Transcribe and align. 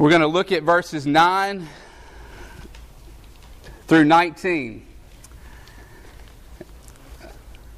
We're 0.00 0.08
going 0.08 0.22
to 0.22 0.28
look 0.28 0.50
at 0.50 0.62
verses 0.62 1.06
9 1.06 1.68
through 3.86 4.04
19. 4.06 4.86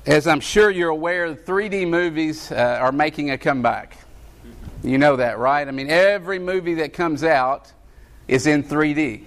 As 0.07 0.29
I'm 0.29 0.39
sure 0.39 0.71
you're 0.71 0.91
aware, 0.91 1.35
3D 1.35 1.89
movies 1.89 2.53
uh, 2.53 2.79
are 2.81 2.93
making 2.93 3.33
a 3.33 3.39
comeback. 3.39 3.97
You 4.85 4.99
know 4.99 5.17
that, 5.17 5.39
right? 5.39 5.67
I 5.67 5.73
mean, 5.73 5.91
every 5.91 6.39
movie 6.39 6.75
that 6.75 6.93
comes 6.93 7.25
out 7.25 7.73
is 8.29 8.47
in 8.47 8.63
3D. 8.63 9.25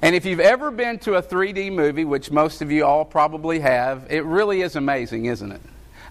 And 0.00 0.14
if 0.14 0.24
you've 0.24 0.38
ever 0.38 0.70
been 0.70 1.00
to 1.00 1.14
a 1.14 1.22
3D 1.24 1.72
movie, 1.72 2.04
which 2.04 2.30
most 2.30 2.62
of 2.62 2.70
you 2.70 2.84
all 2.84 3.04
probably 3.04 3.58
have, 3.58 4.06
it 4.10 4.24
really 4.24 4.62
is 4.62 4.76
amazing, 4.76 5.24
isn't 5.24 5.50
it? 5.50 5.62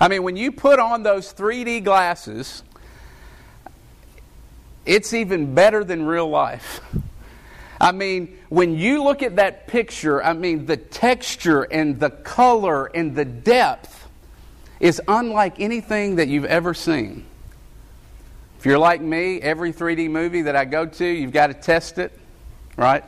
I 0.01 0.09
mean, 0.09 0.23
when 0.23 0.35
you 0.35 0.51
put 0.51 0.77
on 0.77 1.03
those 1.03 1.33
3D 1.33 1.85
glasses, 1.85 2.63
it's 4.85 5.13
even 5.13 5.53
better 5.55 5.83
than 5.83 6.05
real 6.05 6.29
life. 6.29 6.81
I 7.79 7.91
mean, 7.91 8.37
when 8.49 8.77
you 8.77 9.03
look 9.03 9.21
at 9.21 9.35
that 9.35 9.67
picture, 9.67 10.23
I 10.23 10.33
mean, 10.33 10.65
the 10.65 10.77
texture 10.77 11.63
and 11.63 11.99
the 11.99 12.09
color 12.09 12.85
and 12.85 13.15
the 13.15 13.25
depth 13.25 14.07
is 14.79 15.01
unlike 15.07 15.59
anything 15.59 16.15
that 16.15 16.27
you've 16.27 16.45
ever 16.45 16.73
seen. 16.73 17.25
If 18.59 18.65
you're 18.65 18.79
like 18.79 19.01
me, 19.01 19.41
every 19.41 19.73
3D 19.73 20.09
movie 20.09 20.43
that 20.43 20.55
I 20.55 20.65
go 20.65 20.85
to, 20.85 21.05
you've 21.05 21.33
got 21.33 21.47
to 21.47 21.53
test 21.53 21.97
it, 21.97 22.17
right? 22.77 23.03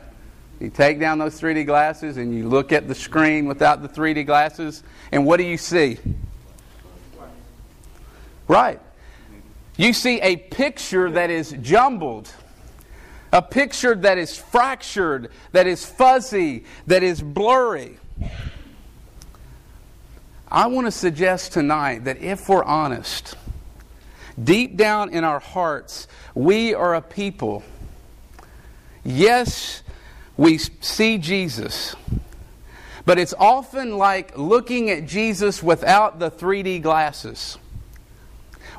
You 0.60 0.70
take 0.70 1.00
down 1.00 1.18
those 1.18 1.40
3D 1.40 1.66
glasses 1.66 2.16
and 2.16 2.34
you 2.34 2.48
look 2.48 2.72
at 2.72 2.88
the 2.88 2.94
screen 2.94 3.46
without 3.46 3.82
the 3.82 3.88
3D 3.88 4.26
glasses, 4.26 4.82
and 5.12 5.24
what 5.24 5.38
do 5.38 5.44
you 5.44 5.56
see? 5.56 5.98
Right. 8.46 8.80
You 9.78 9.92
see 9.92 10.20
a 10.20 10.36
picture 10.36 11.08
that 11.12 11.30
is 11.30 11.54
jumbled, 11.62 12.28
a 13.32 13.40
picture 13.40 13.94
that 13.94 14.18
is 14.18 14.36
fractured, 14.36 15.30
that 15.52 15.68
is 15.68 15.86
fuzzy, 15.86 16.64
that 16.88 17.04
is 17.04 17.22
blurry. 17.22 17.98
I 20.48 20.66
want 20.66 20.88
to 20.88 20.90
suggest 20.90 21.52
tonight 21.52 22.04
that 22.04 22.20
if 22.20 22.48
we're 22.48 22.64
honest, 22.64 23.36
deep 24.42 24.76
down 24.76 25.10
in 25.10 25.22
our 25.22 25.38
hearts, 25.38 26.08
we 26.34 26.74
are 26.74 26.96
a 26.96 27.00
people. 27.00 27.62
Yes, 29.04 29.84
we 30.36 30.58
see 30.58 31.18
Jesus. 31.18 31.94
But 33.06 33.20
it's 33.20 33.34
often 33.38 33.96
like 33.96 34.36
looking 34.36 34.90
at 34.90 35.06
Jesus 35.06 35.62
without 35.62 36.18
the 36.18 36.32
3D 36.32 36.82
glasses. 36.82 37.58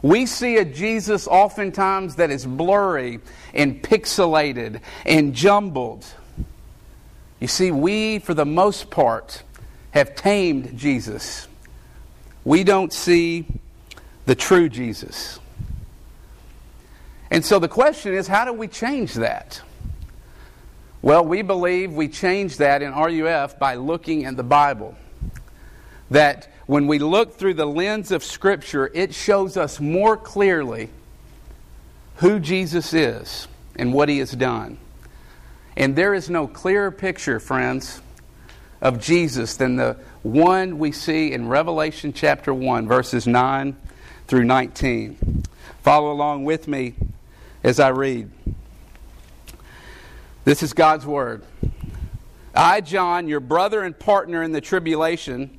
We 0.01 0.25
see 0.25 0.57
a 0.57 0.65
Jesus 0.65 1.27
oftentimes 1.27 2.15
that 2.15 2.31
is 2.31 2.45
blurry 2.45 3.19
and 3.53 3.81
pixelated 3.81 4.81
and 5.05 5.33
jumbled. 5.33 6.05
You 7.39 7.47
see, 7.47 7.71
we, 7.71 8.19
for 8.19 8.33
the 8.33 8.45
most 8.45 8.89
part, 8.89 9.43
have 9.91 10.15
tamed 10.15 10.77
Jesus. 10.77 11.47
We 12.43 12.63
don't 12.63 12.93
see 12.93 13.45
the 14.25 14.35
true 14.35 14.69
Jesus. 14.69 15.39
And 17.31 17.43
so 17.45 17.59
the 17.59 17.67
question 17.67 18.13
is 18.13 18.27
how 18.27 18.45
do 18.45 18.53
we 18.53 18.67
change 18.67 19.15
that? 19.15 19.61
Well, 21.01 21.23
we 21.23 21.41
believe 21.41 21.93
we 21.93 22.09
change 22.09 22.57
that 22.57 22.81
in 22.81 22.93
RUF 22.93 23.57
by 23.57 23.75
looking 23.75 24.25
at 24.25 24.35
the 24.35 24.43
Bible. 24.43 24.95
That 26.11 26.51
when 26.69 26.85
we 26.85 26.99
look 26.99 27.33
through 27.33 27.55
the 27.55 27.65
lens 27.65 28.11
of 28.11 28.23
Scripture, 28.23 28.91
it 28.93 29.11
shows 29.11 29.57
us 29.57 29.79
more 29.79 30.15
clearly 30.15 30.87
who 32.17 32.39
Jesus 32.39 32.93
is 32.93 33.47
and 33.75 33.91
what 33.91 34.07
he 34.07 34.19
has 34.19 34.33
done. 34.33 34.77
And 35.75 35.95
there 35.95 36.13
is 36.13 36.29
no 36.29 36.45
clearer 36.45 36.91
picture, 36.91 37.39
friends, 37.39 38.03
of 38.81 39.01
Jesus 39.01 39.57
than 39.57 39.77
the 39.77 39.97
one 40.21 40.77
we 40.77 40.91
see 40.91 41.31
in 41.31 41.47
Revelation 41.47 42.13
chapter 42.13 42.53
1, 42.53 42.87
verses 42.87 43.25
9 43.25 43.75
through 44.27 44.43
19. 44.43 45.43
Follow 45.81 46.11
along 46.11 46.45
with 46.45 46.67
me 46.67 46.93
as 47.63 47.79
I 47.79 47.87
read. 47.87 48.29
This 50.45 50.61
is 50.61 50.73
God's 50.73 51.07
Word. 51.07 51.41
I, 52.53 52.81
John, 52.81 53.27
your 53.27 53.39
brother 53.39 53.81
and 53.81 53.97
partner 53.97 54.43
in 54.43 54.51
the 54.51 54.61
tribulation, 54.61 55.58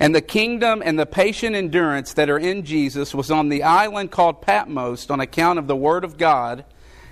and 0.00 0.14
the 0.14 0.20
kingdom 0.20 0.82
and 0.84 0.98
the 0.98 1.06
patient 1.06 1.54
endurance 1.54 2.14
that 2.14 2.28
are 2.28 2.38
in 2.38 2.64
Jesus, 2.64 3.14
was 3.14 3.30
on 3.30 3.50
the 3.50 3.62
island 3.62 4.10
called 4.10 4.42
Patmos 4.42 5.08
on 5.10 5.20
account 5.20 5.60
of 5.60 5.68
the 5.68 5.76
Word 5.76 6.02
of 6.02 6.18
God 6.18 6.64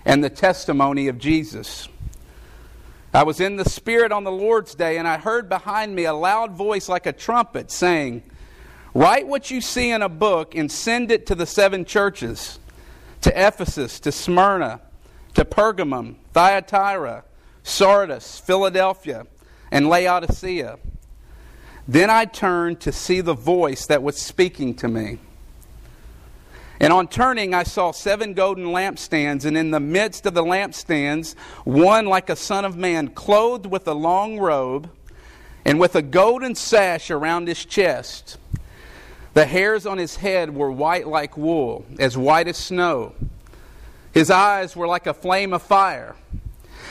and 0.04 0.24
the 0.24 0.30
testimony 0.30 1.06
of 1.06 1.18
Jesus. 1.18 1.88
I 3.14 3.22
was 3.22 3.40
in 3.40 3.56
the 3.56 3.68
Spirit 3.68 4.10
on 4.10 4.24
the 4.24 4.32
Lord's 4.32 4.74
day, 4.74 4.98
and 4.98 5.06
I 5.06 5.18
heard 5.18 5.48
behind 5.48 5.94
me 5.94 6.04
a 6.04 6.14
loud 6.14 6.52
voice 6.52 6.88
like 6.88 7.06
a 7.06 7.12
trumpet 7.12 7.70
saying, 7.70 8.24
Write 8.94 9.28
what 9.28 9.50
you 9.50 9.60
see 9.60 9.90
in 9.90 10.02
a 10.02 10.08
book 10.08 10.56
and 10.56 10.72
send 10.72 11.12
it 11.12 11.26
to 11.26 11.36
the 11.36 11.46
seven 11.46 11.84
churches 11.84 12.58
to 13.20 13.30
Ephesus, 13.30 14.00
to 14.00 14.10
Smyrna 14.10 14.80
to 15.38 15.44
Pergamum, 15.44 16.16
Thyatira, 16.32 17.22
Sardis, 17.62 18.40
Philadelphia, 18.40 19.26
and 19.70 19.88
Laodicea. 19.88 20.78
Then 21.88 22.10
I 22.10 22.26
turned 22.26 22.80
to 22.80 22.92
see 22.92 23.22
the 23.22 23.34
voice 23.34 23.86
that 23.86 24.02
was 24.02 24.16
speaking 24.18 24.74
to 24.76 24.88
me. 24.88 25.18
And 26.78 26.92
on 26.92 27.08
turning, 27.08 27.54
I 27.54 27.64
saw 27.64 27.90
seven 27.90 28.34
golden 28.34 28.66
lampstands, 28.66 29.44
and 29.44 29.56
in 29.56 29.72
the 29.72 29.80
midst 29.80 30.26
of 30.26 30.34
the 30.34 30.44
lampstands, 30.44 31.34
one 31.64 32.06
like 32.06 32.30
a 32.30 32.36
son 32.36 32.64
of 32.64 32.76
man, 32.76 33.08
clothed 33.08 33.66
with 33.66 33.88
a 33.88 33.94
long 33.94 34.38
robe 34.38 34.90
and 35.64 35.80
with 35.80 35.96
a 35.96 36.02
golden 36.02 36.54
sash 36.54 37.10
around 37.10 37.48
his 37.48 37.64
chest. 37.64 38.36
The 39.34 39.46
hairs 39.46 39.86
on 39.86 39.98
his 39.98 40.16
head 40.16 40.54
were 40.54 40.70
white 40.70 41.08
like 41.08 41.36
wool, 41.36 41.84
as 41.98 42.16
white 42.16 42.46
as 42.46 42.58
snow 42.58 43.14
his 44.12 44.30
eyes 44.30 44.74
were 44.74 44.88
like 44.88 45.06
a 45.06 45.14
flame 45.14 45.52
of 45.52 45.62
fire. 45.62 46.16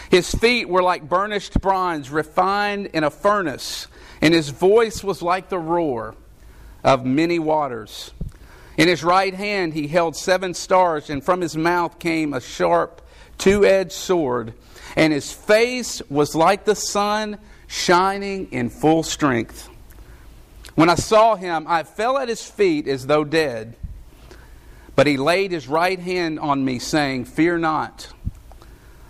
His 0.10 0.32
feet 0.32 0.70
were 0.70 0.82
like 0.84 1.10
burnished 1.10 1.60
bronze 1.60 2.10
refined 2.10 2.88
in 2.88 3.04
a 3.04 3.10
furnace, 3.10 3.88
and 4.22 4.34
his 4.34 4.50
voice 4.50 5.04
was 5.04 5.22
like 5.22 5.50
the 5.50 5.60
roar 5.60 6.16
of 6.84 7.06
many 7.06 7.40
waters. 7.40 8.12
In 8.78 8.88
his 8.88 9.04
right 9.04 9.34
hand 9.34 9.74
he 9.74 9.88
held 9.88 10.16
seven 10.16 10.54
stars, 10.54 11.10
and 11.10 11.24
from 11.24 11.42
his 11.42 11.58
mouth 11.58 12.00
came 12.00 12.34
a 12.34 12.42
sharp, 12.42 13.02
two 13.38 13.66
edged 13.66 13.92
sword, 13.92 14.54
and 14.96 15.12
his 15.12 15.32
face 15.32 16.02
was 16.10 16.36
like 16.36 16.66
the 16.66 16.76
sun 16.76 17.38
shining 17.68 18.52
in 18.52 18.70
full 18.70 19.04
strength. 19.04 19.70
When 20.76 20.90
I 20.90 20.96
saw 20.96 21.36
him, 21.36 21.66
I 21.68 21.84
fell 21.84 22.18
at 22.20 22.30
his 22.30 22.48
feet 22.48 22.88
as 22.88 23.08
though 23.08 23.24
dead. 23.24 23.76
But 24.96 25.08
he 25.08 25.18
laid 25.18 25.52
his 25.52 25.68
right 25.68 26.00
hand 26.00 26.40
on 26.40 26.64
me, 26.64 26.80
saying, 26.80 27.26
Fear 27.26 27.60
not. 27.60 28.10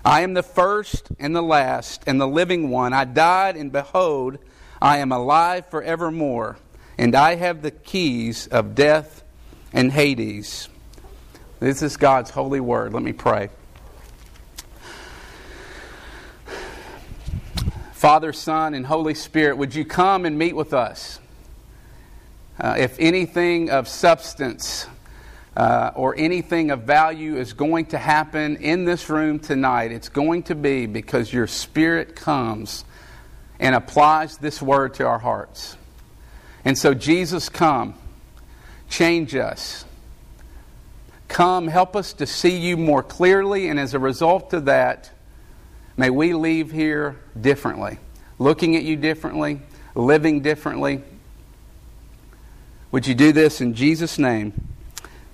I 0.04 0.22
am 0.22 0.34
the 0.34 0.44
first 0.44 1.10
and 1.20 1.36
the 1.36 1.42
last 1.42 2.04
and 2.08 2.20
the 2.20 2.28
living 2.28 2.70
one. 2.70 2.94
I 2.94 3.04
died, 3.04 3.58
and 3.58 3.72
behold, 3.72 4.38
I 4.82 4.98
am 5.00 5.12
alive 5.12 5.66
forevermore, 5.68 6.58
and 6.98 7.16
I 7.16 7.36
have 7.36 7.62
the 7.62 7.72
keys 7.72 8.48
of 8.48 8.76
death 8.76 9.24
and 9.74 9.92
Hades. 9.92 10.70
This 11.60 11.82
is 11.82 11.98
God's 11.98 12.30
holy 12.30 12.60
word. 12.60 12.94
Let 12.94 13.02
me 13.02 13.14
pray. 13.14 13.50
Father, 17.94 18.32
Son, 18.32 18.76
and 18.76 18.86
Holy 18.86 19.16
Spirit, 19.16 19.58
would 19.58 19.74
you 19.74 19.84
come 19.84 20.26
and 20.26 20.38
meet 20.38 20.56
with 20.56 20.72
us? 20.72 21.20
Uh, 22.60 22.76
if 22.78 22.96
anything 23.00 23.72
of 23.72 23.88
substance 23.88 24.86
uh, 25.56 25.90
or 25.96 26.16
anything 26.16 26.70
of 26.70 26.84
value 26.84 27.38
is 27.38 27.54
going 27.54 27.88
to 27.88 27.98
happen 27.98 28.58
in 28.58 28.86
this 28.86 29.10
room 29.10 29.40
tonight, 29.40 29.92
it's 29.92 30.10
going 30.10 30.44
to 30.44 30.54
be 30.54 30.86
because 30.86 31.34
your 31.34 31.48
Spirit 31.48 32.16
comes 32.16 32.86
and 33.60 33.76
applies 33.76 34.38
this 34.38 34.62
word 34.62 34.94
to 34.96 35.06
our 35.06 35.20
hearts. 35.20 35.78
And 36.64 36.78
so, 36.78 36.94
Jesus, 36.94 37.50
come, 37.50 37.96
change 38.90 39.36
us. 39.36 39.86
Come, 41.28 41.68
help 41.68 41.96
us 41.96 42.14
to 42.14 42.26
see 42.26 42.58
you 42.58 42.78
more 42.78 43.04
clearly, 43.04 43.68
and 43.68 43.80
as 43.80 43.94
a 43.94 44.00
result 44.00 44.54
of 44.54 44.66
that, 44.66 45.12
may 45.96 46.10
we 46.10 46.34
leave 46.34 46.72
here 46.72 47.18
differently, 47.40 48.00
looking 48.40 48.76
at 48.76 48.84
you 48.84 48.96
differently, 48.96 49.62
living 49.96 50.42
differently. 50.42 51.02
Would 52.92 53.08
you 53.08 53.16
do 53.16 53.32
this 53.32 53.60
in 53.60 53.74
Jesus' 53.74 54.18
name? 54.18 54.54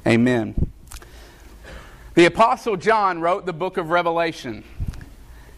Amen. 0.08 0.72
The 2.16 2.26
Apostle 2.26 2.78
John 2.78 3.22
wrote 3.22 3.46
the 3.46 3.54
book 3.54 3.78
of 3.78 3.90
Revelation. 3.90 4.64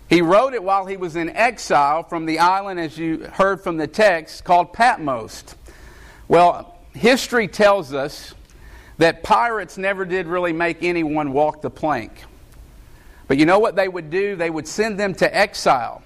He 0.07 0.21
wrote 0.21 0.53
it 0.53 0.63
while 0.63 0.85
he 0.85 0.97
was 0.97 1.15
in 1.15 1.29
exile 1.29 2.03
from 2.03 2.25
the 2.25 2.39
island, 2.39 2.79
as 2.79 2.97
you 2.97 3.25
heard 3.33 3.61
from 3.61 3.77
the 3.77 3.87
text, 3.87 4.43
called 4.43 4.71
Patmos. 4.71 5.43
Well, 6.27 6.77
history 6.93 7.47
tells 7.47 7.93
us 7.93 8.33
that 8.97 9.23
pirates 9.23 9.77
never 9.77 10.05
did 10.05 10.27
really 10.27 10.53
make 10.53 10.83
anyone 10.83 11.33
walk 11.33 11.61
the 11.61 11.69
plank. 11.69 12.11
But 13.27 13.37
you 13.37 13.45
know 13.45 13.59
what 13.59 13.75
they 13.75 13.87
would 13.87 14.11
do? 14.11 14.35
They 14.35 14.49
would 14.49 14.67
send 14.67 14.99
them 14.99 15.15
to 15.15 15.35
exile. 15.35 16.03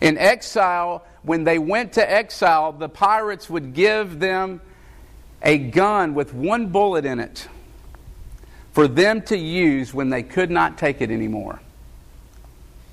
In 0.00 0.18
exile, 0.18 1.04
when 1.22 1.44
they 1.44 1.60
went 1.60 1.92
to 1.92 2.10
exile, 2.10 2.72
the 2.72 2.88
pirates 2.88 3.48
would 3.48 3.72
give 3.72 4.18
them 4.18 4.60
a 5.40 5.56
gun 5.58 6.14
with 6.14 6.34
one 6.34 6.68
bullet 6.68 7.04
in 7.04 7.20
it 7.20 7.46
for 8.72 8.88
them 8.88 9.22
to 9.22 9.36
use 9.36 9.94
when 9.94 10.10
they 10.10 10.24
could 10.24 10.50
not 10.50 10.78
take 10.78 11.00
it 11.00 11.10
anymore. 11.10 11.60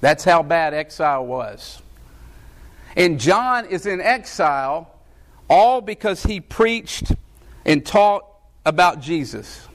That's 0.02 0.24
how 0.24 0.44
bad 0.44 0.74
exile 0.74 1.26
was. 1.26 1.82
And 2.96 3.20
John 3.20 3.66
is 3.66 3.86
in 3.86 4.02
exile 4.02 4.94
all 5.50 5.82
because 5.82 6.24
he 6.24 6.40
preached 6.40 7.12
and 7.66 7.86
taught 7.86 8.26
about 8.66 9.02
Jesus. 9.02 9.68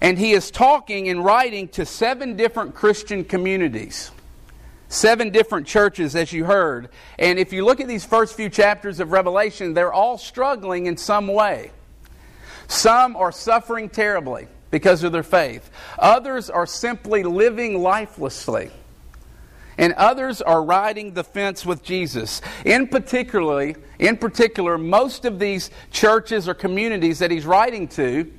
And 0.00 0.18
he 0.18 0.32
is 0.32 0.50
talking 0.50 1.08
and 1.08 1.24
writing 1.24 1.68
to 1.68 1.86
seven 1.86 2.36
different 2.36 2.74
Christian 2.74 3.24
communities, 3.24 4.10
seven 4.88 5.30
different 5.30 5.66
churches, 5.66 6.14
as 6.14 6.32
you 6.32 6.44
heard. 6.44 6.90
And 7.18 7.38
if 7.38 7.52
you 7.52 7.64
look 7.64 7.80
at 7.80 7.88
these 7.88 8.04
first 8.04 8.36
few 8.36 8.50
chapters 8.50 9.00
of 9.00 9.12
Revelation, 9.12 9.74
they're 9.74 9.92
all 9.92 10.18
struggling 10.18 10.86
in 10.86 10.96
some 10.96 11.26
way. 11.26 11.70
Some 12.68 13.16
are 13.16 13.32
suffering 13.32 13.88
terribly 13.88 14.48
because 14.74 15.04
of 15.04 15.12
their 15.12 15.22
faith, 15.22 15.70
others 16.00 16.50
are 16.50 16.66
simply 16.66 17.22
living 17.22 17.80
lifelessly. 17.80 18.72
And 19.78 19.92
others 19.92 20.42
are 20.42 20.64
riding 20.64 21.14
the 21.14 21.22
fence 21.22 21.64
with 21.64 21.84
Jesus. 21.84 22.42
In 22.64 22.88
particularly, 22.88 23.76
in 24.00 24.16
particular, 24.16 24.76
most 24.76 25.26
of 25.26 25.38
these 25.38 25.70
churches 25.92 26.48
or 26.48 26.54
communities 26.54 27.20
that 27.20 27.30
he's 27.30 27.46
writing 27.46 27.86
to, 27.90 28.32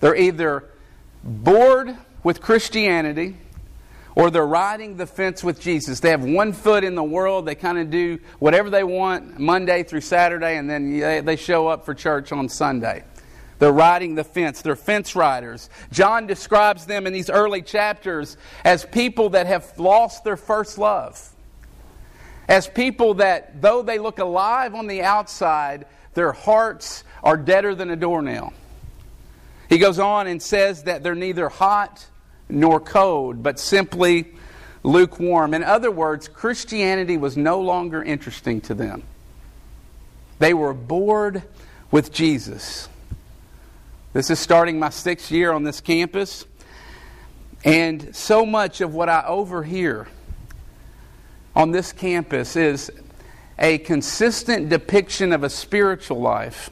they're 0.00 0.16
either 0.16 0.64
bored 1.22 1.94
with 2.22 2.40
Christianity 2.40 3.36
or 4.14 4.30
they're 4.30 4.46
riding 4.46 4.96
the 4.96 5.06
fence 5.06 5.44
with 5.44 5.60
Jesus. 5.60 6.00
They 6.00 6.08
have 6.08 6.24
one 6.24 6.54
foot 6.54 6.84
in 6.84 6.94
the 6.94 7.04
world. 7.04 7.44
They 7.44 7.54
kind 7.54 7.76
of 7.76 7.90
do 7.90 8.18
whatever 8.38 8.70
they 8.70 8.82
want 8.82 9.38
Monday 9.38 9.82
through 9.82 10.00
Saturday, 10.00 10.56
and 10.56 10.70
then 10.70 11.24
they 11.26 11.36
show 11.36 11.68
up 11.68 11.84
for 11.84 11.92
church 11.92 12.32
on 12.32 12.48
Sunday. 12.48 13.04
They're 13.60 13.70
riding 13.70 14.14
the 14.16 14.24
fence. 14.24 14.62
They're 14.62 14.74
fence 14.74 15.14
riders. 15.14 15.70
John 15.92 16.26
describes 16.26 16.86
them 16.86 17.06
in 17.06 17.12
these 17.12 17.30
early 17.30 17.62
chapters 17.62 18.36
as 18.64 18.86
people 18.86 19.30
that 19.30 19.46
have 19.46 19.78
lost 19.78 20.24
their 20.24 20.38
first 20.38 20.78
love. 20.78 21.30
As 22.48 22.66
people 22.66 23.14
that, 23.14 23.60
though 23.60 23.82
they 23.82 23.98
look 23.98 24.18
alive 24.18 24.74
on 24.74 24.86
the 24.86 25.02
outside, 25.02 25.86
their 26.14 26.32
hearts 26.32 27.04
are 27.22 27.36
deader 27.36 27.74
than 27.74 27.90
a 27.90 27.96
doornail. 27.96 28.52
He 29.68 29.78
goes 29.78 29.98
on 29.98 30.26
and 30.26 30.42
says 30.42 30.84
that 30.84 31.02
they're 31.02 31.14
neither 31.14 31.50
hot 31.50 32.04
nor 32.48 32.80
cold, 32.80 33.42
but 33.42 33.60
simply 33.60 34.32
lukewarm. 34.82 35.52
In 35.52 35.62
other 35.62 35.90
words, 35.90 36.28
Christianity 36.28 37.18
was 37.18 37.36
no 37.36 37.60
longer 37.60 38.02
interesting 38.02 38.62
to 38.62 38.74
them. 38.74 39.02
They 40.38 40.54
were 40.54 40.72
bored 40.72 41.42
with 41.90 42.10
Jesus. 42.10 42.88
This 44.12 44.28
is 44.28 44.40
starting 44.40 44.80
my 44.80 44.90
sixth 44.90 45.30
year 45.30 45.52
on 45.52 45.62
this 45.62 45.80
campus. 45.80 46.44
And 47.64 48.14
so 48.16 48.44
much 48.44 48.80
of 48.80 48.92
what 48.92 49.08
I 49.08 49.24
overhear 49.24 50.08
on 51.54 51.70
this 51.70 51.92
campus 51.92 52.56
is 52.56 52.90
a 53.56 53.78
consistent 53.78 54.68
depiction 54.68 55.32
of 55.32 55.44
a 55.44 55.50
spiritual 55.50 56.20
life 56.20 56.70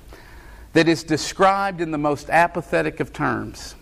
that 0.73 0.89
is 0.89 1.05
described 1.05 1.81
in 1.81 1.93
the 1.93 1.99
most 1.99 2.29
apathetic 2.29 2.99
of 2.99 3.13
terms. 3.13 3.77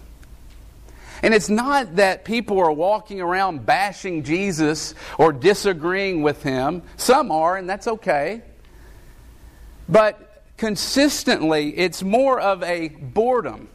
And 1.23 1.33
it's 1.33 1.49
not 1.49 1.97
that 1.97 2.27
people 2.27 2.59
are 2.61 2.73
walking 2.73 3.23
around 3.23 3.65
bashing 3.65 4.23
Jesus 4.23 4.95
or 5.17 5.33
disagreeing 5.33 6.23
with 6.23 6.43
him. 6.43 6.83
Some 6.99 7.31
are, 7.33 7.57
and 7.57 7.71
that's 7.71 7.89
okay. 7.89 8.43
But 9.89 10.26
consistently, 10.57 11.77
it's 11.77 12.03
more 12.03 12.41
of 12.41 12.63
a 12.63 12.89
boredom 12.89 13.69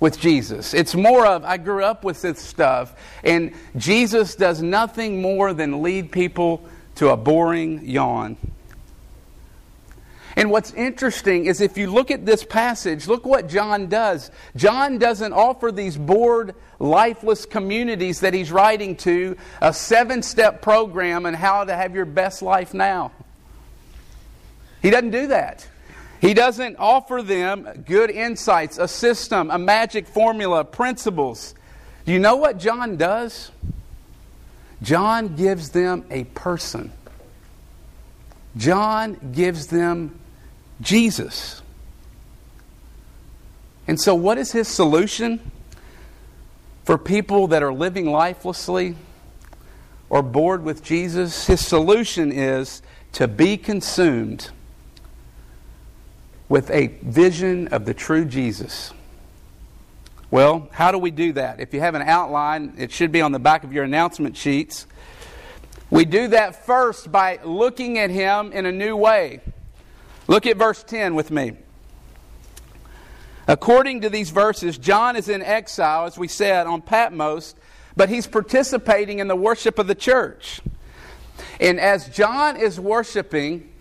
with 0.00 0.18
Jesus. 0.18 0.74
It's 0.74 0.94
more 0.94 1.24
of, 1.26 1.44
I 1.44 1.58
grew 1.58 1.84
up 1.84 2.02
with 2.02 2.22
this 2.22 2.40
stuff, 2.40 2.94
and 3.22 3.52
Jesus 3.76 4.34
does 4.34 4.60
nothing 4.60 5.22
more 5.22 5.54
than 5.54 5.82
lead 5.82 6.10
people 6.10 6.64
to 6.96 7.10
a 7.10 7.16
boring 7.16 7.88
yawn. 7.88 8.36
And 10.34 10.50
what's 10.50 10.72
interesting 10.72 11.46
is 11.46 11.60
if 11.60 11.76
you 11.76 11.90
look 11.90 12.10
at 12.10 12.24
this 12.24 12.42
passage, 12.42 13.06
look 13.06 13.24
what 13.24 13.48
John 13.48 13.88
does. 13.88 14.30
John 14.56 14.98
doesn't 14.98 15.32
offer 15.32 15.70
these 15.70 15.96
bored, 15.96 16.54
lifeless 16.78 17.44
communities 17.44 18.20
that 18.20 18.34
he's 18.34 18.50
writing 18.50 18.96
to 18.96 19.36
a 19.60 19.72
seven 19.72 20.22
step 20.22 20.62
program 20.62 21.26
on 21.26 21.34
how 21.34 21.64
to 21.64 21.74
have 21.74 21.94
your 21.94 22.06
best 22.06 22.42
life 22.42 22.72
now. 22.72 23.12
He 24.82 24.90
doesn't 24.90 25.10
do 25.10 25.28
that. 25.28 25.66
He 26.20 26.34
doesn't 26.34 26.76
offer 26.78 27.22
them 27.22 27.84
good 27.86 28.10
insights, 28.10 28.78
a 28.78 28.86
system, 28.86 29.50
a 29.50 29.58
magic 29.58 30.06
formula, 30.06 30.64
principles. 30.64 31.54
Do 32.04 32.12
you 32.12 32.18
know 32.18 32.36
what 32.36 32.58
John 32.58 32.96
does? 32.96 33.50
John 34.82 35.36
gives 35.36 35.70
them 35.70 36.04
a 36.10 36.24
person. 36.24 36.92
John 38.56 39.32
gives 39.32 39.68
them 39.68 40.18
Jesus. 40.80 41.62
And 43.88 44.00
so, 44.00 44.14
what 44.14 44.38
is 44.38 44.52
his 44.52 44.68
solution 44.68 45.50
for 46.84 46.98
people 46.98 47.48
that 47.48 47.62
are 47.62 47.72
living 47.72 48.06
lifelessly 48.10 48.96
or 50.08 50.22
bored 50.22 50.62
with 50.64 50.84
Jesus? 50.84 51.46
His 51.46 51.64
solution 51.64 52.30
is 52.30 52.82
to 53.12 53.26
be 53.26 53.56
consumed 53.56 54.50
with 56.52 56.70
a 56.70 56.88
vision 57.00 57.66
of 57.68 57.86
the 57.86 57.94
true 57.94 58.26
Jesus. 58.26 58.92
Well, 60.30 60.68
how 60.70 60.92
do 60.92 60.98
we 60.98 61.10
do 61.10 61.32
that? 61.32 61.60
If 61.60 61.72
you 61.72 61.80
have 61.80 61.94
an 61.94 62.02
outline, 62.02 62.74
it 62.76 62.92
should 62.92 63.10
be 63.10 63.22
on 63.22 63.32
the 63.32 63.38
back 63.38 63.64
of 63.64 63.72
your 63.72 63.84
announcement 63.84 64.36
sheets. 64.36 64.86
We 65.88 66.04
do 66.04 66.28
that 66.28 66.66
first 66.66 67.10
by 67.10 67.38
looking 67.42 67.98
at 67.98 68.10
him 68.10 68.52
in 68.52 68.66
a 68.66 68.70
new 68.70 68.94
way. 68.94 69.40
Look 70.28 70.46
at 70.46 70.58
verse 70.58 70.84
10 70.84 71.14
with 71.14 71.30
me. 71.30 71.52
According 73.48 74.02
to 74.02 74.10
these 74.10 74.28
verses, 74.28 74.76
John 74.76 75.16
is 75.16 75.30
in 75.30 75.40
exile, 75.40 76.04
as 76.04 76.18
we 76.18 76.28
said, 76.28 76.66
on 76.66 76.82
Patmos, 76.82 77.54
but 77.96 78.10
he's 78.10 78.26
participating 78.26 79.20
in 79.20 79.26
the 79.26 79.36
worship 79.36 79.78
of 79.78 79.86
the 79.86 79.94
church. 79.94 80.60
And 81.58 81.80
as 81.80 82.10
John 82.10 82.58
is 82.58 82.78
worshiping, 82.78 83.72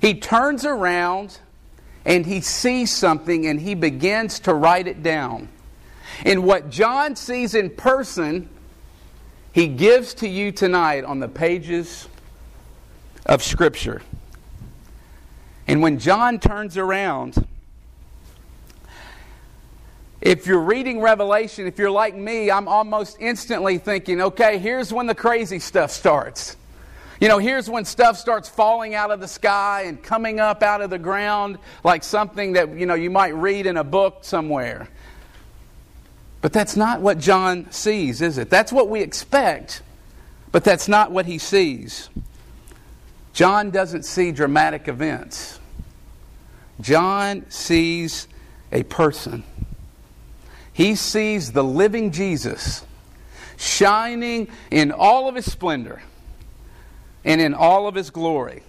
he 0.00 0.14
turns 0.14 0.64
around 0.64 1.40
and 2.04 2.24
he 2.24 2.40
sees 2.40 2.94
something 2.94 3.46
and 3.46 3.60
he 3.60 3.74
begins 3.74 4.40
to 4.40 4.54
write 4.54 4.86
it 4.86 5.02
down. 5.02 5.48
And 6.24 6.44
what 6.44 6.70
John 6.70 7.16
sees 7.16 7.54
in 7.54 7.70
person, 7.70 8.48
he 9.52 9.66
gives 9.68 10.14
to 10.14 10.28
you 10.28 10.52
tonight 10.52 11.04
on 11.04 11.20
the 11.20 11.28
pages 11.28 12.08
of 13.26 13.42
Scripture. 13.42 14.02
And 15.66 15.82
when 15.82 15.98
John 15.98 16.40
turns 16.40 16.76
around, 16.76 17.46
if 20.20 20.46
you're 20.46 20.60
reading 20.60 21.00
Revelation, 21.00 21.66
if 21.66 21.78
you're 21.78 21.90
like 21.90 22.14
me, 22.14 22.50
I'm 22.50 22.68
almost 22.68 23.16
instantly 23.20 23.78
thinking, 23.78 24.20
okay, 24.20 24.58
here's 24.58 24.92
when 24.92 25.06
the 25.06 25.14
crazy 25.14 25.58
stuff 25.58 25.90
starts. 25.90 26.56
You 27.20 27.28
know, 27.28 27.36
here's 27.36 27.68
when 27.68 27.84
stuff 27.84 28.16
starts 28.16 28.48
falling 28.48 28.94
out 28.94 29.10
of 29.10 29.20
the 29.20 29.28
sky 29.28 29.82
and 29.82 30.02
coming 30.02 30.40
up 30.40 30.62
out 30.62 30.80
of 30.80 30.88
the 30.88 30.98
ground 30.98 31.58
like 31.84 32.02
something 32.02 32.54
that, 32.54 32.70
you 32.78 32.86
know, 32.86 32.94
you 32.94 33.10
might 33.10 33.34
read 33.34 33.66
in 33.66 33.76
a 33.76 33.84
book 33.84 34.20
somewhere. 34.22 34.88
But 36.40 36.54
that's 36.54 36.76
not 36.76 37.02
what 37.02 37.18
John 37.18 37.70
sees, 37.70 38.22
is 38.22 38.38
it? 38.38 38.48
That's 38.48 38.72
what 38.72 38.88
we 38.88 39.02
expect, 39.02 39.82
but 40.50 40.64
that's 40.64 40.88
not 40.88 41.12
what 41.12 41.26
he 41.26 41.36
sees. 41.36 42.08
John 43.34 43.70
doesn't 43.70 44.06
see 44.06 44.32
dramatic 44.32 44.88
events. 44.88 45.60
John 46.80 47.44
sees 47.50 48.28
a 48.72 48.82
person. 48.84 49.44
He 50.72 50.94
sees 50.94 51.52
the 51.52 51.62
living 51.62 52.12
Jesus 52.12 52.82
shining 53.58 54.48
in 54.70 54.90
all 54.90 55.28
of 55.28 55.34
his 55.34 55.44
splendor 55.44 56.00
and 57.24 57.40
in 57.40 57.54
all 57.54 57.86
of 57.86 57.94
his 57.94 58.10
glory. 58.10 58.62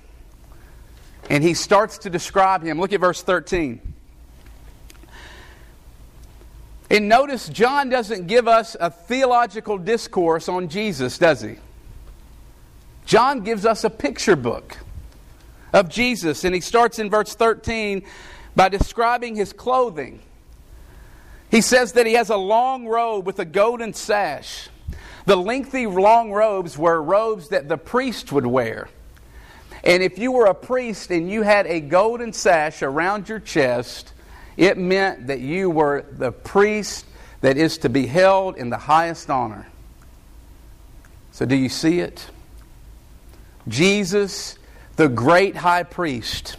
And 1.30 1.44
he 1.44 1.54
starts 1.54 2.00
to 2.00 2.10
describe 2.10 2.64
him. 2.64 2.80
Look 2.80 2.94
at 2.94 3.00
verse 3.00 3.22
13. 3.22 3.80
And 6.90 7.08
notice 7.08 7.48
John 7.48 7.90
doesn't 7.90 8.28
give 8.28 8.50
us 8.50 8.76
a 8.78 8.90
theological 8.90 9.78
discourse 9.78 10.50
on 10.50 10.68
Jesus, 10.68 11.18
does 11.18 11.42
he? 11.42 11.56
John 13.06 13.42
gives 13.42 13.66
us 13.66 13.86
a 13.86 13.90
picture 13.90 14.36
book 14.36 14.78
of 15.72 15.90
Jesus. 15.90 16.44
And 16.44 16.54
he 16.54 16.62
starts 16.62 17.00
in 17.00 17.10
verse 17.10 17.34
13 17.34 18.04
by 18.56 18.70
describing 18.70 19.36
his 19.36 19.54
clothing. 19.54 20.20
He 21.50 21.62
says 21.62 21.94
that 21.94 22.06
he 22.06 22.14
has 22.14 22.30
a 22.30 22.38
long 22.38 22.88
robe 22.88 23.26
with 23.26 23.40
a 23.40 23.46
golden 23.46 23.94
sash. 23.94 24.70
The 25.26 25.36
lengthy 25.36 25.88
long 25.88 26.32
robes 26.32 26.78
were 26.78 27.02
robes 27.02 27.50
that 27.50 27.68
the 27.68 27.78
priest 27.78 28.32
would 28.32 28.46
wear. 28.46 28.90
And 29.84 30.04
if 30.04 30.20
you 30.20 30.32
were 30.32 30.46
a 30.46 30.54
priest 30.54 31.12
and 31.12 31.30
you 31.30 31.42
had 31.42 31.66
a 31.68 31.80
golden 31.80 32.34
sash 32.34 32.82
around 32.82 33.30
your 33.30 33.40
chest, 33.40 34.14
it 34.58 34.78
meant 34.78 35.28
that 35.28 35.40
you 35.40 35.70
were 35.70 36.06
the 36.12 36.32
priest 36.32 37.06
that 37.42 37.58
is 37.58 37.80
to 37.80 37.90
be 37.90 38.06
held 38.06 38.58
in 38.58 38.70
the 38.70 38.78
highest 38.78 39.30
honor. 39.30 39.68
So, 41.32 41.46
do 41.46 41.56
you 41.56 41.70
see 41.70 42.00
it? 42.00 42.30
Jesus, 43.68 44.58
the 44.98 45.08
great 45.08 45.56
high 45.56 45.84
priest, 45.84 46.58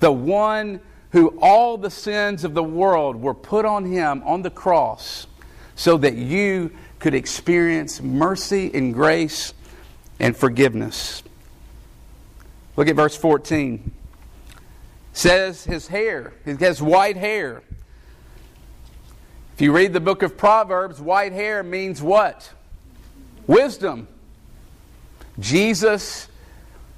the 0.00 0.10
one 0.10 0.80
who 1.10 1.38
all 1.40 1.76
the 1.76 1.90
sins 1.90 2.44
of 2.44 2.54
the 2.54 2.62
world 2.62 3.16
were 3.16 3.34
put 3.34 3.64
on 3.64 3.84
him 3.84 4.22
on 4.24 4.42
the 4.42 4.50
cross 4.50 5.26
so 5.74 5.96
that 5.98 6.14
you 6.14 6.70
could 7.00 7.14
experience 7.14 8.00
mercy 8.00 8.70
and 8.72 8.94
grace 8.94 9.52
and 10.20 10.36
forgiveness. 10.36 11.22
Look 12.76 12.88
at 12.88 12.96
verse 12.96 13.16
14. 13.16 13.90
It 14.50 15.16
says 15.16 15.64
his 15.64 15.88
hair, 15.88 16.34
he 16.44 16.54
has 16.56 16.80
white 16.80 17.16
hair. 17.16 17.62
If 19.54 19.62
you 19.62 19.72
read 19.72 19.92
the 19.92 20.00
book 20.00 20.22
of 20.22 20.38
Proverbs, 20.38 21.00
white 21.00 21.32
hair 21.32 21.62
means 21.62 22.00
what? 22.00 22.52
Wisdom. 23.46 24.06
Jesus 25.38 26.28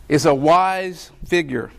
is 0.08 0.26
a 0.26 0.34
wise 0.34 1.10
figure, 1.26 1.72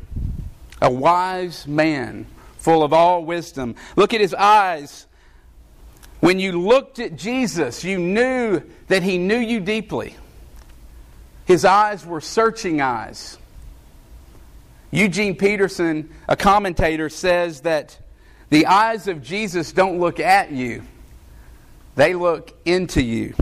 a 0.82 0.92
wise 0.92 1.68
man, 1.68 2.26
full 2.58 2.84
of 2.84 2.94
all 2.94 3.24
wisdom. 3.24 3.76
Look 3.96 4.14
at 4.14 4.22
his 4.22 4.34
eyes. 4.34 5.08
When 6.24 6.40
you 6.40 6.54
looked 6.54 7.00
at 7.00 7.18
Jesus, 7.18 7.84
you 7.84 7.98
knew 7.98 8.62
that 8.88 9.04
he 9.04 9.18
knew 9.18 9.36
you 9.36 9.60
deeply. 9.60 10.16
His 11.44 11.66
eyes 11.66 12.06
were 12.06 12.22
searching 12.22 12.80
eyes. 12.80 13.38
Eugene 14.90 15.36
Peterson, 15.36 16.10
a 16.30 16.38
commentator, 16.38 17.10
says 17.10 17.60
that 17.64 18.00
the 18.50 18.68
eyes 18.68 19.10
of 19.10 19.22
Jesus 19.22 19.74
don't 19.74 20.00
look 20.00 20.22
at 20.22 20.50
you, 20.54 20.84
they 21.96 22.14
look 22.14 22.58
into 22.64 23.02
you. 23.04 23.36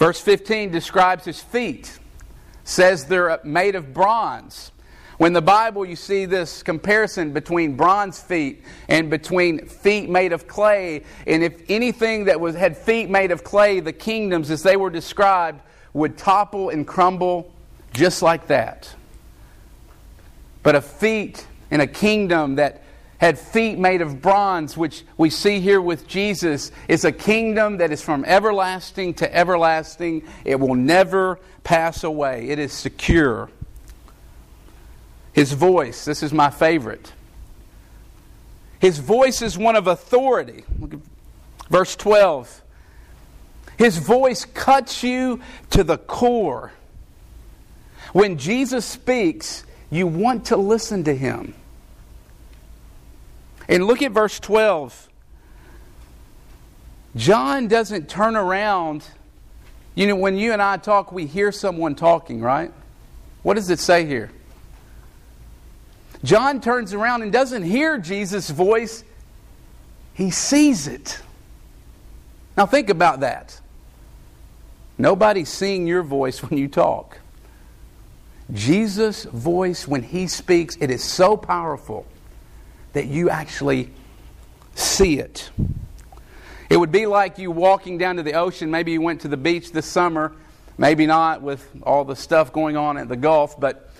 Verse 0.00 0.20
15 0.20 0.72
describes 0.72 1.24
his 1.24 1.40
feet, 1.40 1.96
says 2.64 3.04
they're 3.04 3.38
made 3.44 3.76
of 3.76 3.94
bronze. 3.94 4.72
When 5.22 5.32
the 5.32 5.40
Bible, 5.40 5.86
you 5.86 5.94
see 5.94 6.24
this 6.24 6.64
comparison 6.64 7.32
between 7.32 7.76
bronze 7.76 8.20
feet 8.20 8.64
and 8.88 9.08
between 9.08 9.68
feet 9.68 10.10
made 10.10 10.32
of 10.32 10.48
clay. 10.48 11.04
And 11.28 11.44
if 11.44 11.62
anything 11.70 12.24
that 12.24 12.40
was, 12.40 12.56
had 12.56 12.76
feet 12.76 13.08
made 13.08 13.30
of 13.30 13.44
clay, 13.44 13.78
the 13.78 13.92
kingdoms, 13.92 14.50
as 14.50 14.64
they 14.64 14.76
were 14.76 14.90
described, 14.90 15.60
would 15.92 16.18
topple 16.18 16.70
and 16.70 16.84
crumble 16.84 17.54
just 17.92 18.20
like 18.20 18.48
that. 18.48 18.92
But 20.64 20.74
a 20.74 20.80
feet 20.80 21.46
in 21.70 21.80
a 21.80 21.86
kingdom 21.86 22.56
that 22.56 22.82
had 23.18 23.38
feet 23.38 23.78
made 23.78 24.00
of 24.00 24.20
bronze, 24.20 24.76
which 24.76 25.04
we 25.18 25.30
see 25.30 25.60
here 25.60 25.80
with 25.80 26.08
Jesus, 26.08 26.72
is 26.88 27.04
a 27.04 27.12
kingdom 27.12 27.76
that 27.76 27.92
is 27.92 28.02
from 28.02 28.24
everlasting 28.24 29.14
to 29.14 29.32
everlasting. 29.32 30.24
It 30.44 30.58
will 30.58 30.74
never 30.74 31.38
pass 31.62 32.02
away, 32.02 32.48
it 32.48 32.58
is 32.58 32.72
secure. 32.72 33.50
His 35.32 35.52
voice, 35.52 36.04
this 36.04 36.22
is 36.22 36.32
my 36.32 36.50
favorite. 36.50 37.12
His 38.78 38.98
voice 38.98 39.42
is 39.42 39.56
one 39.56 39.76
of 39.76 39.86
authority. 39.86 40.64
Verse 41.70 41.96
12. 41.96 42.62
His 43.78 43.96
voice 43.96 44.44
cuts 44.44 45.02
you 45.02 45.40
to 45.70 45.84
the 45.84 45.98
core. 45.98 46.72
When 48.12 48.36
Jesus 48.36 48.84
speaks, 48.84 49.64
you 49.90 50.06
want 50.06 50.46
to 50.46 50.56
listen 50.56 51.04
to 51.04 51.14
him. 51.14 51.54
And 53.68 53.86
look 53.86 54.02
at 54.02 54.12
verse 54.12 54.38
12. 54.40 55.08
John 57.16 57.68
doesn't 57.68 58.08
turn 58.08 58.36
around. 58.36 59.04
You 59.94 60.06
know, 60.06 60.16
when 60.16 60.36
you 60.36 60.52
and 60.52 60.60
I 60.60 60.76
talk, 60.76 61.12
we 61.12 61.26
hear 61.26 61.52
someone 61.52 61.94
talking, 61.94 62.40
right? 62.40 62.72
What 63.42 63.54
does 63.54 63.70
it 63.70 63.78
say 63.78 64.06
here? 64.06 64.30
John 66.24 66.60
turns 66.60 66.92
around 66.94 67.22
and 67.22 67.32
doesn't 67.32 67.64
hear 67.64 67.98
Jesus' 67.98 68.50
voice, 68.50 69.04
he 70.14 70.30
sees 70.30 70.86
it. 70.86 71.20
Now, 72.56 72.66
think 72.66 72.90
about 72.90 73.20
that. 73.20 73.58
Nobody's 74.98 75.48
seeing 75.48 75.86
your 75.86 76.02
voice 76.02 76.42
when 76.42 76.58
you 76.58 76.68
talk. 76.68 77.18
Jesus' 78.52 79.24
voice, 79.24 79.88
when 79.88 80.02
he 80.02 80.26
speaks, 80.26 80.76
it 80.76 80.90
is 80.90 81.02
so 81.02 81.36
powerful 81.36 82.06
that 82.92 83.06
you 83.06 83.30
actually 83.30 83.90
see 84.74 85.18
it. 85.18 85.50
It 86.68 86.76
would 86.76 86.92
be 86.92 87.06
like 87.06 87.38
you 87.38 87.50
walking 87.50 87.98
down 87.98 88.16
to 88.16 88.22
the 88.22 88.34
ocean. 88.34 88.70
Maybe 88.70 88.92
you 88.92 89.00
went 89.00 89.22
to 89.22 89.28
the 89.28 89.36
beach 89.36 89.72
this 89.72 89.86
summer, 89.86 90.32
maybe 90.78 91.06
not 91.06 91.42
with 91.42 91.66
all 91.82 92.04
the 92.04 92.16
stuff 92.16 92.52
going 92.52 92.76
on 92.76 92.96
at 92.96 93.08
the 93.08 93.16
Gulf, 93.16 93.58
but 93.58 93.90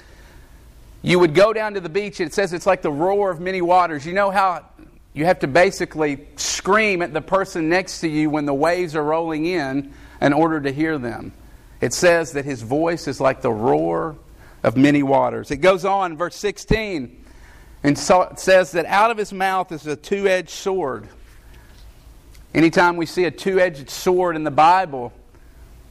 you 1.02 1.18
would 1.18 1.34
go 1.34 1.52
down 1.52 1.74
to 1.74 1.80
the 1.80 1.88
beach 1.88 2.20
and 2.20 2.28
it 2.28 2.34
says 2.34 2.52
it's 2.52 2.66
like 2.66 2.82
the 2.82 2.92
roar 2.92 3.30
of 3.30 3.40
many 3.40 3.60
waters. 3.60 4.06
You 4.06 4.12
know 4.12 4.30
how 4.30 4.64
you 5.12 5.24
have 5.26 5.40
to 5.40 5.48
basically 5.48 6.26
scream 6.36 7.02
at 7.02 7.12
the 7.12 7.20
person 7.20 7.68
next 7.68 8.00
to 8.00 8.08
you 8.08 8.30
when 8.30 8.46
the 8.46 8.54
waves 8.54 8.96
are 8.96 9.02
rolling 9.02 9.44
in 9.44 9.92
in 10.20 10.32
order 10.32 10.60
to 10.60 10.72
hear 10.72 10.98
them. 10.98 11.32
It 11.80 11.92
says 11.92 12.32
that 12.32 12.44
his 12.44 12.62
voice 12.62 13.08
is 13.08 13.20
like 13.20 13.42
the 13.42 13.52
roar 13.52 14.16
of 14.62 14.76
many 14.76 15.02
waters. 15.02 15.50
It 15.50 15.56
goes 15.56 15.84
on, 15.84 16.16
verse 16.16 16.36
16. 16.36 17.24
And 17.82 17.98
so 17.98 18.22
it 18.22 18.38
says 18.38 18.72
that 18.72 18.86
out 18.86 19.10
of 19.10 19.18
his 19.18 19.32
mouth 19.32 19.72
is 19.72 19.86
a 19.88 19.96
two 19.96 20.28
edged 20.28 20.50
sword. 20.50 21.08
Anytime 22.54 22.96
we 22.96 23.06
see 23.06 23.24
a 23.24 23.30
two 23.30 23.58
edged 23.58 23.90
sword 23.90 24.36
in 24.36 24.44
the 24.44 24.52
Bible, 24.52 25.12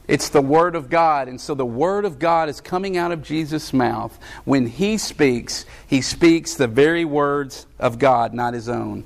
it's 0.08 0.28
the 0.30 0.42
Word 0.42 0.74
of 0.74 0.90
God. 0.90 1.28
And 1.28 1.40
so 1.40 1.54
the 1.54 1.66
Word 1.66 2.04
of 2.04 2.18
God 2.18 2.48
is 2.48 2.60
coming 2.60 2.96
out 2.96 3.12
of 3.12 3.22
Jesus' 3.22 3.72
mouth. 3.72 4.18
When 4.44 4.66
he 4.66 4.98
speaks, 4.98 5.64
he 5.86 6.00
speaks 6.00 6.54
the 6.54 6.66
very 6.66 7.04
words 7.04 7.66
of 7.78 7.98
God, 7.98 8.34
not 8.34 8.54
his 8.54 8.68
own. 8.68 9.04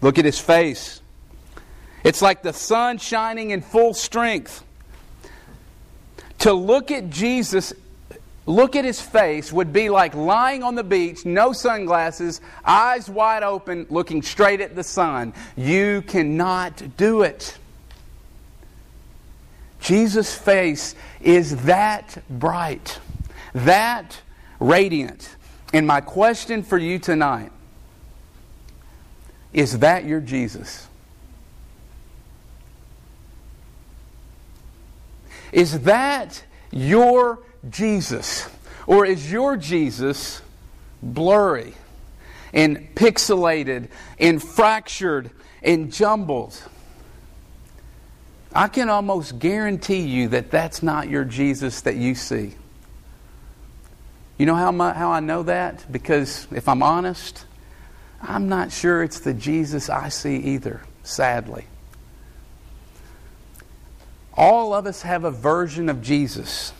Look 0.00 0.18
at 0.18 0.24
his 0.24 0.38
face. 0.38 1.00
It's 2.04 2.22
like 2.22 2.42
the 2.42 2.52
sun 2.52 2.98
shining 2.98 3.50
in 3.50 3.62
full 3.62 3.94
strength. 3.94 4.62
To 6.40 6.52
look 6.52 6.90
at 6.90 7.10
Jesus 7.10 7.72
look 8.46 8.76
at 8.76 8.84
his 8.84 9.00
face 9.00 9.52
would 9.52 9.72
be 9.72 9.90
like 9.90 10.14
lying 10.14 10.62
on 10.62 10.76
the 10.76 10.84
beach, 10.84 11.26
no 11.26 11.52
sunglasses, 11.52 12.40
eyes 12.64 13.10
wide 13.10 13.42
open, 13.42 13.86
looking 13.90 14.22
straight 14.22 14.60
at 14.60 14.74
the 14.74 14.84
sun. 14.84 15.34
You 15.56 16.02
cannot 16.02 16.96
do 16.96 17.22
it. 17.22 17.58
Jesus' 19.86 20.34
face 20.34 20.96
is 21.20 21.62
that 21.64 22.20
bright, 22.28 22.98
that 23.54 24.20
radiant. 24.58 25.36
And 25.72 25.86
my 25.86 26.00
question 26.00 26.64
for 26.64 26.76
you 26.76 26.98
tonight 26.98 27.52
is 29.52 29.78
that 29.78 30.04
your 30.04 30.20
Jesus? 30.20 30.88
Is 35.52 35.82
that 35.82 36.42
your 36.72 37.38
Jesus? 37.70 38.48
Or 38.88 39.06
is 39.06 39.30
your 39.30 39.56
Jesus 39.56 40.42
blurry 41.00 41.74
and 42.52 42.92
pixelated 42.96 43.88
and 44.18 44.42
fractured 44.42 45.30
and 45.62 45.92
jumbled? 45.92 46.60
I 48.56 48.68
can 48.68 48.88
almost 48.88 49.38
guarantee 49.38 50.00
you 50.00 50.28
that 50.28 50.50
that's 50.50 50.82
not 50.82 51.10
your 51.10 51.26
Jesus 51.26 51.82
that 51.82 51.96
you 51.96 52.14
see. 52.14 52.54
You 54.38 54.46
know 54.46 54.54
how, 54.54 54.72
my, 54.72 54.94
how 54.94 55.10
I 55.10 55.20
know 55.20 55.42
that? 55.42 55.84
Because 55.92 56.48
if 56.50 56.66
I'm 56.66 56.82
honest, 56.82 57.44
I'm 58.22 58.48
not 58.48 58.72
sure 58.72 59.02
it's 59.02 59.20
the 59.20 59.34
Jesus 59.34 59.90
I 59.90 60.08
see 60.08 60.36
either, 60.36 60.80
sadly. 61.02 61.66
All 64.32 64.72
of 64.72 64.86
us 64.86 65.02
have 65.02 65.24
a 65.24 65.30
version 65.30 65.90
of 65.90 66.00
Jesus. 66.00 66.72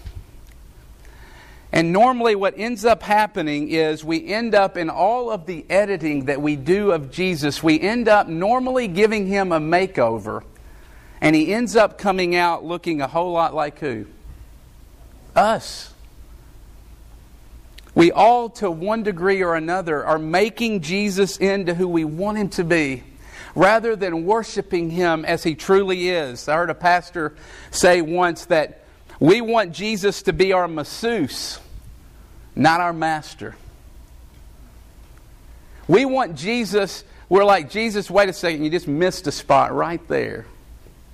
And 1.73 1.93
normally, 1.93 2.37
what 2.37 2.55
ends 2.57 2.87
up 2.87 3.03
happening 3.03 3.69
is 3.69 4.03
we 4.03 4.27
end 4.27 4.55
up 4.55 4.79
in 4.79 4.89
all 4.89 5.31
of 5.31 5.45
the 5.45 5.67
editing 5.69 6.25
that 6.25 6.41
we 6.41 6.57
do 6.57 6.91
of 6.93 7.11
Jesus, 7.11 7.63
we 7.63 7.79
end 7.79 8.09
up 8.09 8.29
normally 8.29 8.89
giving 8.89 9.27
him 9.27 9.53
a 9.53 9.61
makeover. 9.61 10.43
And 11.21 11.35
he 11.35 11.53
ends 11.53 11.77
up 11.77 11.99
coming 11.99 12.35
out 12.35 12.65
looking 12.65 13.01
a 13.01 13.07
whole 13.07 13.33
lot 13.33 13.55
like 13.55 13.79
who? 13.79 14.07
Us. 15.35 15.93
we 17.95 18.13
all, 18.13 18.49
to 18.51 18.71
one 18.71 19.03
degree 19.03 19.43
or 19.43 19.55
another, 19.55 20.05
are 20.05 20.19
making 20.19 20.83
Jesus 20.83 21.37
into 21.39 21.75
who 21.75 21.89
we 21.89 22.05
want 22.05 22.39
him 22.39 22.49
to 22.51 22.65
be 22.65 23.03
rather 23.55 23.97
than 23.97 24.27
worshiping 24.27 24.91
him 24.91 25.25
as 25.25 25.43
he 25.43 25.55
truly 25.55 26.11
is. 26.11 26.47
I 26.47 26.57
heard 26.57 26.71
a 26.71 26.75
pastor 26.75 27.35
say 27.71 28.03
once 28.03 28.45
that 28.47 28.85
we 29.19 29.41
want 29.41 29.73
Jesus 29.73 30.23
to 30.23 30.33
be 30.35 30.53
our 30.53 30.69
masseuse, 30.69 31.59
not 32.55 32.81
our 32.81 32.93
master. 32.93 33.57
We 35.89 36.05
want 36.05 36.37
Jesus, 36.37 37.03
we're 37.29 37.45
like, 37.45 37.71
Jesus, 37.71 38.11
wait 38.11 38.29
a 38.29 38.33
second, 38.35 38.63
you 38.63 38.71
just 38.71 38.89
missed 38.89 39.27
a 39.27 39.33
spot 39.33 39.75
right 39.75 40.07
there. 40.09 40.45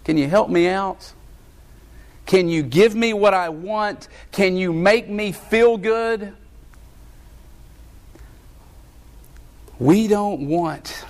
Can 0.04 0.16
you 0.16 0.28
help 0.28 0.50
me 0.50 0.68
out? 0.68 1.12
Can 2.26 2.48
you 2.48 2.62
give 2.62 2.94
me 2.94 3.12
what 3.12 3.34
I 3.34 3.48
want? 3.48 4.08
Can 4.30 4.56
you 4.56 4.72
make 4.72 5.08
me 5.08 5.32
feel 5.32 5.76
good? 5.76 6.32
We 9.78 10.06
don't 10.06 10.46
want, 10.46 11.04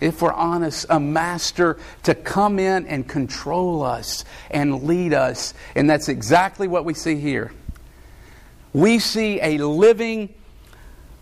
if 0.00 0.22
we're 0.22 0.32
honest, 0.32 0.86
a 0.88 0.98
master 0.98 1.78
to 2.04 2.14
come 2.14 2.58
in 2.58 2.86
and 2.86 3.06
control 3.06 3.82
us 3.82 4.24
and 4.50 4.84
lead 4.84 5.12
us. 5.12 5.52
And 5.74 5.88
that's 5.88 6.08
exactly 6.08 6.66
what 6.66 6.84
we 6.84 6.94
see 6.94 7.16
here. 7.16 7.52
We 8.72 8.98
see 8.98 9.40
a 9.40 9.58
living, 9.58 10.34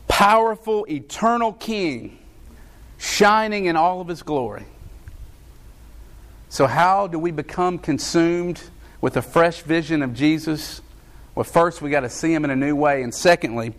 powerful, 0.06 0.86
eternal 0.88 1.52
king 1.52 2.18
shining 2.98 3.64
in 3.64 3.76
all 3.76 4.00
of 4.00 4.08
his 4.08 4.22
glory. 4.22 4.64
So, 6.52 6.66
how 6.66 7.06
do 7.06 7.18
we 7.18 7.30
become 7.30 7.78
consumed 7.78 8.60
with 9.00 9.16
a 9.16 9.22
fresh 9.22 9.62
vision 9.62 10.02
of 10.02 10.12
Jesus? 10.12 10.82
Well, 11.34 11.44
first, 11.44 11.80
we 11.80 11.88
got 11.88 12.00
to 12.00 12.10
see 12.10 12.34
him 12.34 12.44
in 12.44 12.50
a 12.50 12.56
new 12.56 12.76
way. 12.76 13.02
And 13.02 13.14
secondly, 13.14 13.72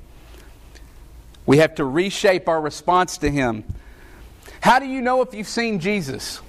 we 1.45 1.57
have 1.59 1.75
to 1.75 1.85
reshape 1.85 2.49
our 2.49 2.59
response 2.59 3.19
to 3.19 3.29
Him. 3.29 3.63
How 4.59 4.79
do 4.79 4.87
you 4.87 5.03
know 5.03 5.21
if 5.21 5.35
you've 5.35 5.47
seen 5.47 5.77
Jesus? 5.79 6.41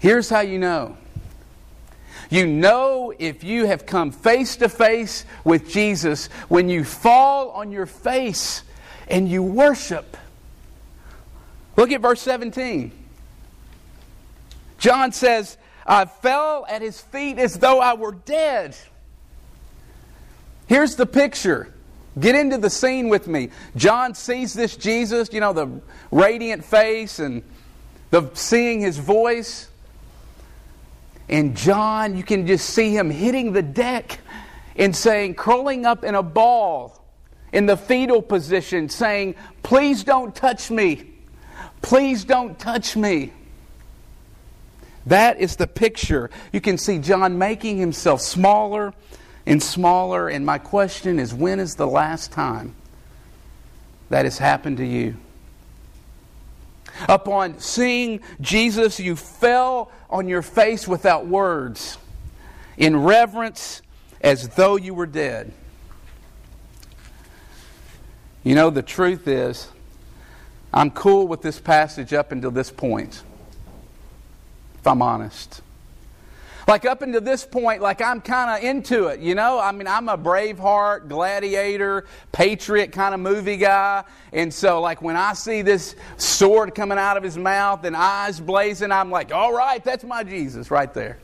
Here's 0.00 0.28
how 0.28 0.40
you 0.40 0.58
know. 0.58 0.96
You 2.30 2.48
know 2.48 3.14
if 3.16 3.44
you 3.44 3.66
have 3.66 3.86
come 3.86 4.10
face 4.10 4.56
to 4.56 4.68
face 4.68 5.24
with 5.44 5.70
Jesus 5.70 6.26
when 6.48 6.68
you 6.68 6.82
fall 6.82 7.50
on 7.50 7.70
your 7.70 7.86
face 7.86 8.64
and 9.06 9.28
you 9.28 9.44
worship. 9.44 10.16
Look 11.76 11.92
at 11.92 12.00
verse 12.00 12.20
17. 12.22 12.98
John 14.82 15.12
says, 15.12 15.56
I 15.86 16.06
fell 16.06 16.66
at 16.68 16.82
his 16.82 17.00
feet 17.00 17.38
as 17.38 17.56
though 17.56 17.78
I 17.78 17.94
were 17.94 18.10
dead. 18.10 18.76
Here's 20.66 20.96
the 20.96 21.06
picture 21.06 21.72
Get 22.18 22.34
into 22.34 22.58
the 22.58 22.68
scene 22.68 23.08
with 23.08 23.26
me. 23.26 23.48
John 23.74 24.14
sees 24.14 24.52
this 24.52 24.76
Jesus, 24.76 25.32
you 25.32 25.40
know, 25.40 25.54
the 25.54 25.80
radiant 26.10 26.62
face 26.62 27.20
and 27.20 27.42
the 28.10 28.28
seeing 28.34 28.80
his 28.80 28.98
voice. 28.98 29.68
And 31.28 31.56
John, 31.56 32.14
you 32.14 32.22
can 32.22 32.46
just 32.46 32.68
see 32.68 32.94
him 32.94 33.08
hitting 33.08 33.52
the 33.52 33.62
deck 33.62 34.18
and 34.76 34.94
saying, 34.94 35.36
curling 35.36 35.86
up 35.86 36.04
in 36.04 36.14
a 36.14 36.22
ball 36.22 37.02
in 37.50 37.64
the 37.64 37.78
fetal 37.78 38.20
position, 38.20 38.90
saying, 38.90 39.36
Please 39.62 40.04
don't 40.04 40.34
touch 40.34 40.70
me. 40.70 41.04
Please 41.80 42.24
don't 42.24 42.58
touch 42.58 42.94
me. 42.94 43.32
That 45.06 45.40
is 45.40 45.56
the 45.56 45.66
picture. 45.66 46.30
You 46.52 46.60
can 46.60 46.78
see 46.78 46.98
John 46.98 47.38
making 47.38 47.78
himself 47.78 48.20
smaller 48.20 48.94
and 49.46 49.62
smaller. 49.62 50.28
And 50.28 50.46
my 50.46 50.58
question 50.58 51.18
is 51.18 51.34
when 51.34 51.60
is 51.60 51.74
the 51.74 51.86
last 51.86 52.32
time 52.32 52.74
that 54.10 54.24
has 54.24 54.38
happened 54.38 54.76
to 54.78 54.86
you? 54.86 55.16
Upon 57.08 57.58
seeing 57.58 58.20
Jesus, 58.40 59.00
you 59.00 59.16
fell 59.16 59.90
on 60.10 60.28
your 60.28 60.42
face 60.42 60.86
without 60.86 61.26
words, 61.26 61.98
in 62.76 62.96
reverence 63.02 63.82
as 64.20 64.48
though 64.50 64.76
you 64.76 64.94
were 64.94 65.06
dead. 65.06 65.52
You 68.44 68.54
know, 68.54 68.70
the 68.70 68.82
truth 68.82 69.26
is, 69.26 69.68
I'm 70.72 70.90
cool 70.90 71.28
with 71.28 71.42
this 71.42 71.60
passage 71.60 72.12
up 72.12 72.32
until 72.32 72.50
this 72.50 72.70
point, 72.70 73.22
if 74.82 74.86
I'm 74.88 75.00
honest. 75.00 75.62
Like 76.66 76.84
up 76.84 77.02
until 77.02 77.20
this 77.20 77.44
point, 77.44 77.82
like 77.82 78.02
I'm 78.02 78.20
kind 78.20 78.50
of 78.50 78.68
into 78.68 79.06
it, 79.06 79.20
you 79.20 79.36
know? 79.36 79.60
I 79.60 79.70
mean, 79.70 79.86
I'm 79.86 80.08
a 80.08 80.18
Braveheart, 80.18 81.08
gladiator, 81.08 82.04
patriot 82.32 82.90
kind 82.90 83.14
of 83.14 83.20
movie 83.20 83.58
guy. 83.58 84.02
And 84.32 84.52
so, 84.52 84.80
like, 84.80 85.00
when 85.00 85.14
I 85.14 85.34
see 85.34 85.62
this 85.62 85.94
sword 86.16 86.74
coming 86.74 86.98
out 86.98 87.16
of 87.16 87.22
his 87.22 87.38
mouth 87.38 87.84
and 87.84 87.94
eyes 87.94 88.40
blazing, 88.40 88.90
I'm 88.90 89.08
like, 89.08 89.32
all 89.32 89.52
right, 89.52 89.82
that's 89.84 90.02
my 90.02 90.24
Jesus 90.24 90.68
right 90.68 90.92
there. 90.92 91.18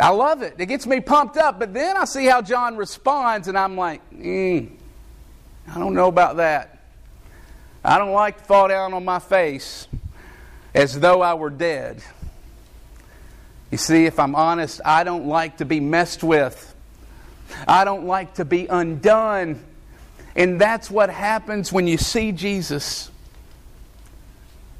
I 0.00 0.08
love 0.08 0.42
it. 0.42 0.54
It 0.58 0.66
gets 0.66 0.88
me 0.88 0.98
pumped 0.98 1.36
up. 1.36 1.60
But 1.60 1.72
then 1.72 1.96
I 1.96 2.04
see 2.04 2.26
how 2.26 2.42
John 2.42 2.76
responds, 2.76 3.46
and 3.46 3.56
I'm 3.56 3.76
like, 3.76 4.00
mm, 4.10 4.68
I 5.68 5.78
don't 5.78 5.94
know 5.94 6.08
about 6.08 6.38
that. 6.38 6.80
I 7.84 7.98
don't 7.98 8.10
like 8.10 8.38
to 8.38 8.44
fall 8.44 8.66
down 8.66 8.92
on 8.92 9.04
my 9.04 9.20
face 9.20 9.86
as 10.74 10.98
though 10.98 11.22
I 11.22 11.34
were 11.34 11.50
dead. 11.50 12.02
You 13.70 13.78
see, 13.78 14.06
if 14.06 14.18
I'm 14.18 14.34
honest, 14.34 14.80
I 14.84 15.04
don't 15.04 15.26
like 15.26 15.58
to 15.58 15.64
be 15.64 15.80
messed 15.80 16.22
with. 16.22 16.74
I 17.66 17.84
don't 17.84 18.06
like 18.06 18.34
to 18.34 18.44
be 18.44 18.66
undone. 18.66 19.62
And 20.34 20.60
that's 20.60 20.90
what 20.90 21.10
happens 21.10 21.72
when 21.72 21.86
you 21.86 21.98
see 21.98 22.32
Jesus. 22.32 23.10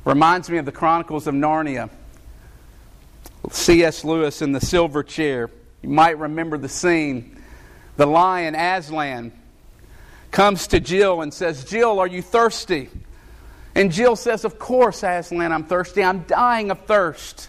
Reminds 0.04 0.50
me 0.50 0.58
of 0.58 0.64
the 0.64 0.72
Chronicles 0.72 1.26
of 1.26 1.34
Narnia. 1.34 1.90
C.S. 3.50 4.04
Lewis 4.04 4.42
in 4.42 4.52
the 4.52 4.60
silver 4.60 5.02
chair. 5.02 5.50
You 5.82 5.88
might 5.88 6.18
remember 6.18 6.58
the 6.58 6.68
scene. 6.68 7.42
The 7.96 8.06
lion 8.06 8.54
Aslan 8.54 9.32
comes 10.30 10.66
to 10.68 10.80
Jill 10.80 11.22
and 11.22 11.32
says, 11.32 11.64
Jill, 11.64 11.98
are 11.98 12.06
you 12.06 12.22
thirsty? 12.22 12.88
And 13.74 13.90
Jill 13.90 14.16
says, 14.16 14.44
Of 14.44 14.58
course, 14.58 15.02
Aslan, 15.02 15.52
I'm 15.52 15.64
thirsty. 15.64 16.02
I'm 16.02 16.20
dying 16.20 16.70
of 16.70 16.80
thirst. 16.86 17.48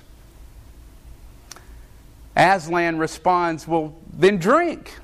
Aslan 2.36 2.98
responds, 2.98 3.68
Well, 3.68 3.96
then 4.12 4.38
drink. 4.38 4.98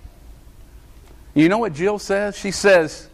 You 1.33 1.49
know 1.49 1.59
what 1.59 1.73
Jill 1.73 1.99
says? 1.99 2.37
She 2.37 2.51
says, 2.51 3.09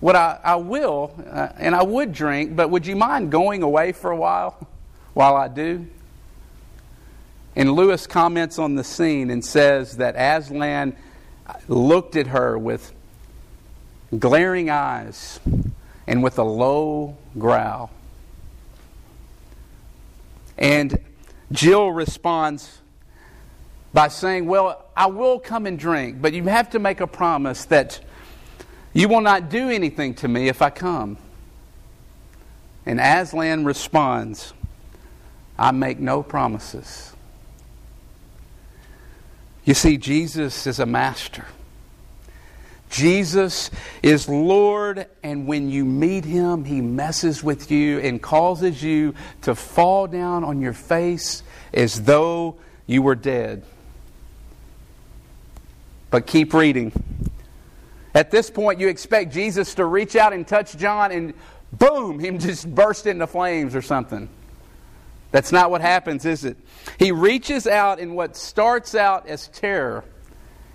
What 0.00 0.16
I, 0.16 0.38
I 0.42 0.56
will, 0.56 1.14
uh, 1.30 1.48
and 1.58 1.74
I 1.74 1.82
would 1.82 2.12
drink, 2.12 2.56
but 2.56 2.70
would 2.70 2.86
you 2.86 2.96
mind 2.96 3.30
going 3.30 3.62
away 3.62 3.92
for 3.92 4.10
a 4.10 4.16
while 4.16 4.66
while 5.14 5.36
I 5.36 5.48
do? 5.48 5.86
And 7.54 7.72
Lewis 7.72 8.06
comments 8.06 8.58
on 8.58 8.76
the 8.76 8.84
scene 8.84 9.30
and 9.30 9.44
says 9.44 9.98
that 9.98 10.14
Aslan 10.16 10.96
looked 11.68 12.16
at 12.16 12.28
her 12.28 12.56
with 12.56 12.94
glaring 14.18 14.70
eyes 14.70 15.38
and 16.06 16.22
with 16.22 16.38
a 16.38 16.42
low 16.42 17.16
growl. 17.38 17.90
And 20.58 20.98
Jill 21.50 21.90
responds, 21.90 22.82
by 23.92 24.08
saying, 24.08 24.46
Well, 24.46 24.84
I 24.96 25.06
will 25.06 25.38
come 25.38 25.66
and 25.66 25.78
drink, 25.78 26.20
but 26.20 26.32
you 26.32 26.44
have 26.44 26.70
to 26.70 26.78
make 26.78 27.00
a 27.00 27.06
promise 27.06 27.64
that 27.66 28.00
you 28.92 29.08
will 29.08 29.20
not 29.20 29.48
do 29.48 29.68
anything 29.68 30.14
to 30.16 30.28
me 30.28 30.48
if 30.48 30.62
I 30.62 30.70
come. 30.70 31.16
And 32.84 33.00
Aslan 33.00 33.64
responds, 33.64 34.52
I 35.58 35.70
make 35.70 35.98
no 35.98 36.22
promises. 36.22 37.12
You 39.64 39.74
see, 39.74 39.96
Jesus 39.96 40.66
is 40.66 40.80
a 40.80 40.86
master. 40.86 41.46
Jesus 42.92 43.70
is 44.02 44.28
Lord, 44.28 45.06
and 45.22 45.46
when 45.46 45.70
you 45.70 45.82
meet 45.86 46.26
him, 46.26 46.62
he 46.62 46.82
messes 46.82 47.42
with 47.42 47.70
you 47.70 47.98
and 48.00 48.22
causes 48.22 48.82
you 48.82 49.14
to 49.40 49.54
fall 49.54 50.06
down 50.06 50.44
on 50.44 50.60
your 50.60 50.74
face 50.74 51.42
as 51.72 52.02
though 52.02 52.56
you 52.86 53.00
were 53.00 53.14
dead. 53.14 53.64
But 56.10 56.26
keep 56.26 56.52
reading. 56.52 56.92
At 58.14 58.30
this 58.30 58.50
point, 58.50 58.78
you 58.78 58.88
expect 58.88 59.32
Jesus 59.32 59.74
to 59.76 59.86
reach 59.86 60.14
out 60.14 60.34
and 60.34 60.46
touch 60.46 60.76
John, 60.76 61.12
and 61.12 61.32
boom, 61.72 62.18
him 62.18 62.38
just 62.38 62.72
burst 62.72 63.06
into 63.06 63.26
flames 63.26 63.74
or 63.74 63.80
something. 63.80 64.28
That's 65.30 65.50
not 65.50 65.70
what 65.70 65.80
happens, 65.80 66.26
is 66.26 66.44
it? 66.44 66.58
He 66.98 67.10
reaches 67.10 67.66
out, 67.66 68.00
and 68.00 68.14
what 68.14 68.36
starts 68.36 68.94
out 68.94 69.26
as 69.28 69.48
terror 69.48 70.04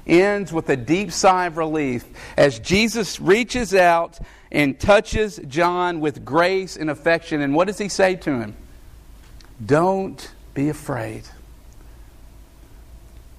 ends 0.08 0.52
with 0.52 0.70
a 0.70 0.78
deep 0.78 1.12
sigh 1.12 1.48
of 1.48 1.58
relief 1.58 2.06
as 2.36 2.60
Jesus 2.60 3.20
reaches 3.20 3.76
out 3.76 4.20
and 4.52 4.80
touches 4.80 5.39
John 5.48 6.00
with 6.00 6.24
grace 6.24 6.78
and 6.78 6.89
affection. 6.89 7.41
And 7.41 7.54
what 7.54 7.67
does 7.67 7.78
he 7.78 7.89
say 7.89 8.15
to 8.15 8.39
him? 8.39 8.56
Don't 9.63 10.32
be 10.54 10.70
afraid. 10.70 11.24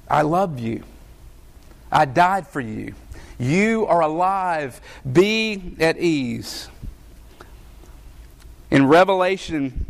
I 0.09 0.22
love 0.22 0.59
you. 0.59 0.85
I 1.90 2.04
died 2.04 2.46
for 2.46 2.61
you. 2.61 2.94
You 3.38 3.87
are 3.87 4.00
alive. 4.00 4.81
Be 5.11 5.74
at 5.78 5.98
ease. 5.98 6.68
In 8.70 8.87
Revelation 8.87 9.87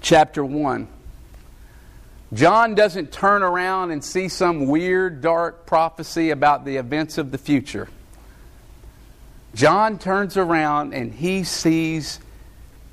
chapter 0.00 0.44
1, 0.44 0.88
John 2.32 2.74
doesn't 2.74 3.12
turn 3.12 3.42
around 3.42 3.92
and 3.92 4.02
see 4.02 4.28
some 4.28 4.66
weird, 4.66 5.20
dark 5.20 5.66
prophecy 5.66 6.30
about 6.30 6.64
the 6.64 6.76
events 6.76 7.18
of 7.18 7.30
the 7.30 7.38
future. 7.38 7.88
John 9.54 9.98
turns 9.98 10.36
around 10.36 10.92
and 10.92 11.14
he 11.14 11.44
sees 11.44 12.20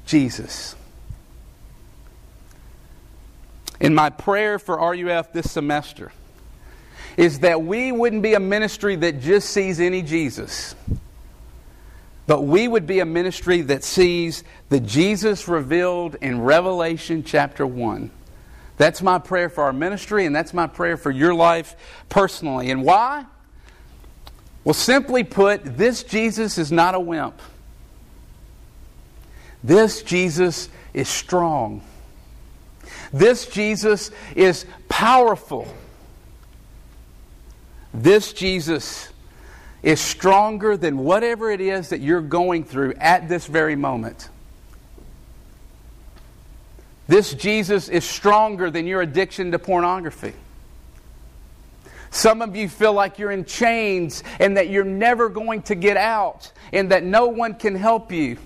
Jesus. 0.05 0.75
In 3.79 3.95
my 3.95 4.09
prayer 4.09 4.59
for 4.59 4.77
RUF 4.77 5.33
this 5.33 5.51
semester, 5.51 6.11
is 7.17 7.39
that 7.39 7.61
we 7.61 7.91
wouldn't 7.91 8.21
be 8.21 8.33
a 8.33 8.39
ministry 8.39 8.95
that 8.95 9.19
just 9.19 9.49
sees 9.49 9.79
any 9.79 10.01
Jesus, 10.01 10.75
but 12.25 12.41
we 12.41 12.67
would 12.67 12.87
be 12.87 12.99
a 12.99 13.05
ministry 13.05 13.61
that 13.61 13.83
sees 13.83 14.43
the 14.69 14.79
Jesus 14.79 15.47
revealed 15.47 16.15
in 16.21 16.41
Revelation 16.41 17.23
chapter 17.23 17.67
1. 17.67 18.09
That's 18.83 19.01
my 19.01 19.17
prayer 19.17 19.47
for 19.47 19.63
our 19.63 19.71
ministry, 19.71 20.25
and 20.25 20.35
that's 20.35 20.53
my 20.53 20.67
prayer 20.67 20.97
for 20.97 21.09
your 21.09 21.33
life 21.33 21.77
personally. 22.09 22.69
And 22.69 22.83
why? 22.83 23.25
Well, 24.65 24.73
simply 24.73 25.23
put, 25.23 25.61
this 25.63 26.03
Jesus 26.03 26.57
is 26.57 26.69
not 26.69 26.93
a 26.93 26.99
wimp. 26.99 27.41
This 29.63 30.03
Jesus 30.03 30.67
is 30.93 31.07
strong. 31.07 31.81
This 33.13 33.45
Jesus 33.45 34.11
is 34.35 34.65
powerful. 34.89 35.65
This 37.93 38.33
Jesus 38.33 39.07
is 39.81 40.01
stronger 40.01 40.75
than 40.75 40.97
whatever 40.97 41.49
it 41.49 41.61
is 41.61 41.87
that 41.87 42.01
you're 42.01 42.19
going 42.19 42.65
through 42.65 42.95
at 42.95 43.29
this 43.29 43.47
very 43.47 43.77
moment. 43.77 44.27
This 47.07 47.33
Jesus 47.33 47.89
is 47.89 48.05
stronger 48.05 48.71
than 48.71 48.87
your 48.87 49.01
addiction 49.01 49.51
to 49.51 49.59
pornography. 49.59 50.33
Some 52.11 52.41
of 52.41 52.55
you 52.55 52.69
feel 52.69 52.93
like 52.93 53.17
you're 53.17 53.31
in 53.31 53.43
chains 53.43 54.23
and 54.39 54.57
that 54.57 54.69
you're 54.69 54.83
never 54.83 55.29
going 55.29 55.63
to 55.63 55.75
get 55.75 55.97
out 55.97 56.51
and 56.71 56.91
that 56.91 57.03
no 57.03 57.27
one 57.27 57.55
can 57.55 57.75
help 57.75 58.11
you. 58.11 58.37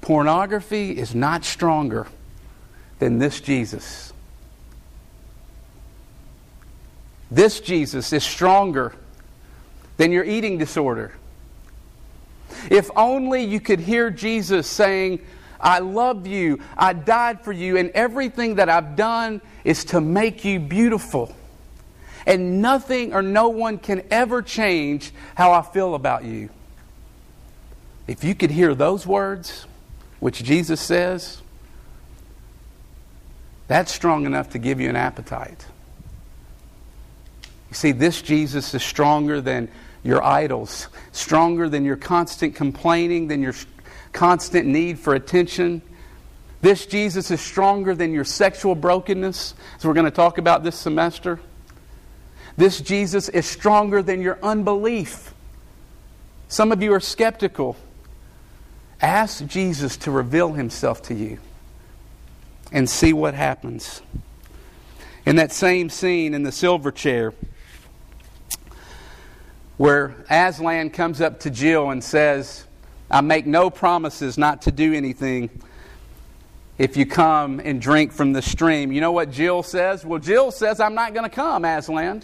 Pornography 0.00 0.90
is 0.90 1.14
not 1.14 1.44
stronger 1.44 2.08
than 2.98 3.18
this 3.18 3.40
Jesus. 3.40 4.12
This 7.30 7.60
Jesus 7.60 8.12
is 8.12 8.22
stronger 8.22 8.94
than 9.96 10.12
your 10.12 10.24
eating 10.24 10.58
disorder. 10.58 11.12
If 12.70 12.90
only 12.96 13.44
you 13.44 13.60
could 13.60 13.80
hear 13.80 14.10
Jesus 14.10 14.66
saying, 14.66 15.20
I 15.60 15.78
love 15.78 16.26
you, 16.26 16.60
I 16.76 16.92
died 16.92 17.42
for 17.42 17.52
you, 17.52 17.76
and 17.76 17.90
everything 17.90 18.56
that 18.56 18.68
I've 18.68 18.96
done 18.96 19.40
is 19.64 19.84
to 19.86 20.00
make 20.00 20.44
you 20.44 20.60
beautiful. 20.60 21.34
And 22.26 22.62
nothing 22.62 23.12
or 23.12 23.22
no 23.22 23.48
one 23.48 23.78
can 23.78 24.02
ever 24.10 24.42
change 24.42 25.12
how 25.34 25.52
I 25.52 25.62
feel 25.62 25.94
about 25.94 26.24
you. 26.24 26.48
If 28.06 28.24
you 28.24 28.34
could 28.34 28.50
hear 28.50 28.74
those 28.74 29.06
words, 29.06 29.66
which 30.20 30.42
Jesus 30.42 30.80
says, 30.80 31.40
that's 33.66 33.92
strong 33.92 34.26
enough 34.26 34.50
to 34.50 34.58
give 34.58 34.80
you 34.80 34.88
an 34.88 34.96
appetite. 34.96 35.64
You 37.70 37.74
see, 37.74 37.92
this 37.92 38.22
Jesus 38.22 38.74
is 38.74 38.82
stronger 38.82 39.40
than 39.40 39.68
your 40.02 40.22
idols, 40.22 40.88
stronger 41.12 41.68
than 41.68 41.84
your 41.84 41.96
constant 41.96 42.54
complaining, 42.54 43.28
than 43.28 43.42
your 43.42 43.54
constant 44.14 44.66
need 44.66 44.98
for 44.98 45.14
attention. 45.14 45.82
This 46.62 46.86
Jesus 46.86 47.30
is 47.30 47.42
stronger 47.42 47.94
than 47.94 48.14
your 48.14 48.24
sexual 48.24 48.74
brokenness, 48.74 49.54
as 49.76 49.84
we're 49.84 49.92
going 49.92 50.06
to 50.06 50.10
talk 50.10 50.38
about 50.38 50.64
this 50.64 50.76
semester. 50.76 51.38
This 52.56 52.80
Jesus 52.80 53.28
is 53.28 53.44
stronger 53.44 54.00
than 54.00 54.22
your 54.22 54.38
unbelief. 54.42 55.34
Some 56.48 56.72
of 56.72 56.82
you 56.82 56.94
are 56.94 57.00
skeptical. 57.00 57.76
Ask 59.02 59.44
Jesus 59.46 59.96
to 59.98 60.10
reveal 60.10 60.52
himself 60.52 61.02
to 61.02 61.14
you 61.14 61.38
and 62.72 62.88
see 62.88 63.12
what 63.12 63.34
happens. 63.34 64.00
In 65.26 65.36
that 65.36 65.52
same 65.52 65.90
scene 65.90 66.32
in 66.32 66.44
the 66.44 66.52
silver 66.52 66.92
chair, 66.92 67.34
where 69.76 70.14
Aslan 70.30 70.90
comes 70.90 71.20
up 71.20 71.40
to 71.40 71.50
Jill 71.50 71.90
and 71.90 72.02
says, 72.02 72.64
I 73.10 73.20
make 73.20 73.46
no 73.46 73.70
promises 73.70 74.38
not 74.38 74.62
to 74.62 74.72
do 74.72 74.92
anything 74.92 75.50
if 76.78 76.96
you 76.96 77.06
come 77.06 77.60
and 77.60 77.80
drink 77.80 78.12
from 78.12 78.32
the 78.32 78.42
stream. 78.42 78.90
You 78.90 79.00
know 79.00 79.12
what 79.12 79.30
Jill 79.30 79.62
says? 79.62 80.04
Well, 80.04 80.18
Jill 80.18 80.50
says, 80.50 80.80
I'm 80.80 80.94
not 80.94 81.14
going 81.14 81.28
to 81.28 81.34
come, 81.34 81.64
Aslan. 81.64 82.22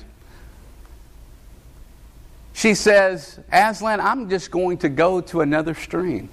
She 2.52 2.74
says, 2.74 3.38
Aslan, 3.52 4.00
I'm 4.00 4.28
just 4.28 4.50
going 4.50 4.78
to 4.78 4.88
go 4.88 5.20
to 5.20 5.40
another 5.40 5.74
stream 5.74 6.28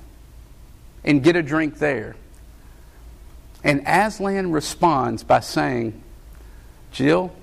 and 1.04 1.24
get 1.24 1.36
a 1.36 1.44
drink 1.44 1.78
there. 1.78 2.16
And 3.64 3.84
Aslan 3.86 4.52
responds 4.52 5.24
by 5.24 5.42
saying, 5.42 6.02
Jill, 6.92 7.34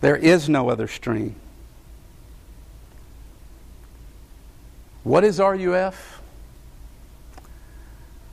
there 0.00 0.16
is 0.16 0.48
no 0.48 0.70
other 0.70 0.86
stream. 0.86 1.34
What 5.02 5.24
is 5.24 5.38
RUF? 5.38 6.20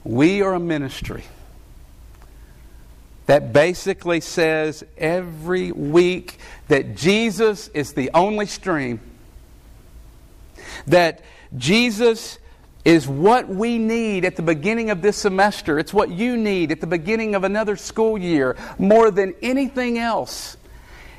We 0.04 0.42
are 0.42 0.54
a 0.54 0.60
ministry 0.60 1.24
that 3.26 3.52
basically 3.52 4.22
says 4.22 4.84
every 4.98 5.72
week 5.72 6.40
that 6.70 6.96
Jesus 6.96 7.68
is 7.70 7.94
the 7.94 8.10
only 8.14 8.46
stream, 8.46 9.02
that 10.88 11.22
Jesus 11.58 12.40
is 12.86 13.06
what 13.06 13.50
we 13.50 13.78
need 13.78 14.24
at 14.24 14.38
the 14.38 14.42
beginning 14.42 14.90
of 14.90 15.02
this 15.02 15.18
semester. 15.18 15.78
It's 15.78 15.94
what 15.94 16.10
you 16.10 16.38
need 16.38 16.72
at 16.72 16.80
the 16.80 16.88
beginning 16.88 17.36
of 17.36 17.44
another 17.44 17.76
school 17.76 18.18
year 18.18 18.56
more 18.80 19.12
than 19.12 19.36
anything 19.42 19.98
else 19.98 20.56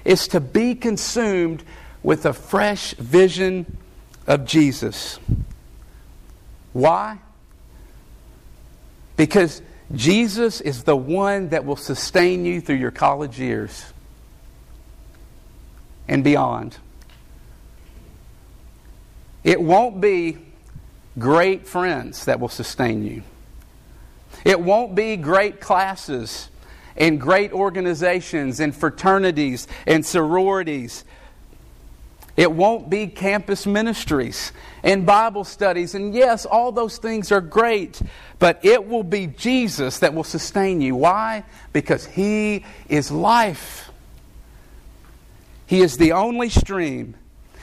is 0.05 0.29
to 0.29 0.41
be 0.41 0.75
consumed 0.75 1.63
with 2.03 2.25
a 2.25 2.33
fresh 2.33 2.95
vision 2.95 3.77
of 4.29 4.45
Jesus. 4.45 5.19
Why? 6.73 7.19
Because 9.17 9.63
Jesus 9.93 10.61
is 10.61 10.85
the 10.85 10.95
one 10.95 11.49
that 11.49 11.65
will 11.65 11.77
sustain 11.77 12.45
you 12.45 12.61
through 12.61 12.77
your 12.77 12.91
college 12.91 13.41
years 13.41 13.93
and 16.07 16.23
beyond. 16.23 16.77
It 19.43 19.61
won't 19.61 20.01
be 20.01 20.37
great 21.19 21.67
friends 21.67 22.27
that 22.27 22.39
will 22.39 22.51
sustain 22.51 23.03
you. 23.03 23.23
It 24.45 24.61
won't 24.61 24.95
be 24.95 25.17
great 25.17 25.61
classes 25.61 26.51
and 26.97 27.19
great 27.19 27.53
organizations 27.53 28.61
and 28.61 28.77
fraternities 28.77 29.67
and 29.87 30.05
sororities 30.05 31.05
it 32.39 32.53
won't 32.53 32.89
be 32.89 33.09
campus 33.09 33.67
ministries 33.67 34.53
and 34.85 35.05
Bible 35.05 35.43
studies. 35.43 35.97
And 35.97 36.15
yes, 36.15 36.47
all 36.47 36.71
those 36.71 36.97
things 36.97 37.33
are 37.33 37.41
great, 37.41 38.01
but 38.39 38.65
it 38.65 38.87
will 38.87 39.03
be 39.03 39.27
Jesus 39.27 39.99
that 39.99 40.15
will 40.15 40.23
sustain 40.23 40.81
you. 40.81 40.95
Why? 40.95 41.43
Because 41.73 42.07
He 42.07 42.65
is 42.89 43.11
life. 43.11 43.91
He 45.67 45.81
is 45.81 45.97
the 45.97 46.13
only 46.13 46.49
stream. 46.49 47.17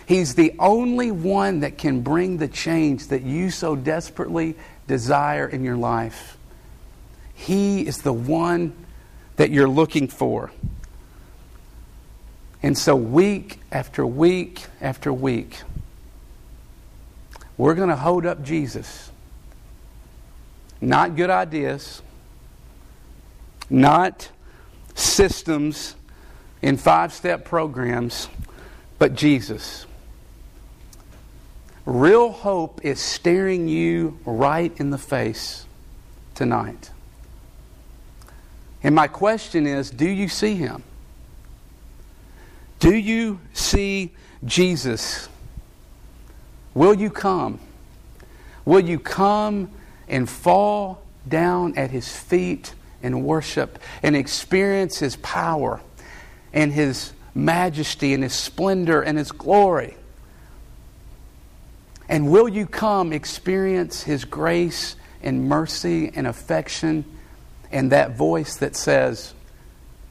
He's 0.08 0.36
the 0.36 0.54
only 0.60 1.10
one 1.10 1.62
that 1.62 1.78
can 1.78 2.02
bring 2.02 2.36
the 2.36 2.50
change 2.50 3.08
that 3.08 3.24
you 3.24 3.52
so 3.52 3.78
desperately 3.78 4.58
desire 4.88 5.48
in 5.48 5.64
your 5.64 5.78
life. 5.78 6.38
He 7.34 7.88
is 7.88 8.00
the 8.00 8.12
one 8.12 8.76
that 9.38 9.52
you're 9.52 9.70
looking 9.70 10.10
for. 10.10 10.52
And 12.66 12.76
so, 12.76 12.96
week 12.96 13.60
after 13.72 14.08
week 14.08 14.66
after 14.82 15.14
week, 15.14 15.62
we're 17.58 17.76
going 17.76 17.90
to 17.90 17.96
hold 17.96 18.26
up 18.26 18.42
Jesus. 18.42 19.12
Not 20.82 21.16
good 21.16 21.30
ideas, 21.30 22.02
not 23.70 24.30
systems 24.96 25.94
in 26.64 26.78
five 26.78 27.14
step 27.14 27.46
programs, 27.46 28.30
but 28.98 29.14
Jesus. 29.14 29.86
Real 31.86 32.32
hope 32.32 32.84
is 32.84 33.00
staring 33.00 33.68
you 33.68 34.18
right 34.26 34.74
in 34.78 34.90
the 34.90 34.98
face 34.98 35.68
tonight. 36.34 36.90
And 38.82 38.96
my 38.96 39.06
question 39.06 39.68
is 39.68 39.92
do 39.92 40.10
you 40.10 40.28
see 40.28 40.56
him? 40.56 40.82
Do 42.86 42.94
you 42.94 43.40
see 43.52 44.12
Jesus? 44.44 45.28
Will 46.76 46.94
you 46.94 47.10
come? 47.10 47.60
Will 48.64 48.80
you 48.80 49.00
come 49.00 49.72
and 50.08 50.30
fall 50.30 51.02
down 51.28 51.80
at 51.80 51.90
his 51.90 52.16
feet 52.16 52.76
and 53.02 53.26
worship 53.26 53.80
and 54.04 54.16
experience 54.16 55.00
his 55.00 55.16
power 55.16 55.82
and 56.54 56.72
his 56.72 57.12
majesty 57.34 58.14
and 58.14 58.22
his 58.22 58.34
splendor 58.34 59.02
and 59.02 59.18
his 59.18 59.32
glory? 59.32 59.98
And 62.08 62.30
will 62.30 62.48
you 62.48 62.68
come 62.68 63.14
experience 63.14 64.04
his 64.04 64.26
grace 64.26 64.96
and 65.24 65.50
mercy 65.50 66.12
and 66.14 66.28
affection 66.28 67.04
and 67.72 67.92
that 67.92 68.16
voice 68.16 68.58
that 68.58 68.76
says, 68.76 69.34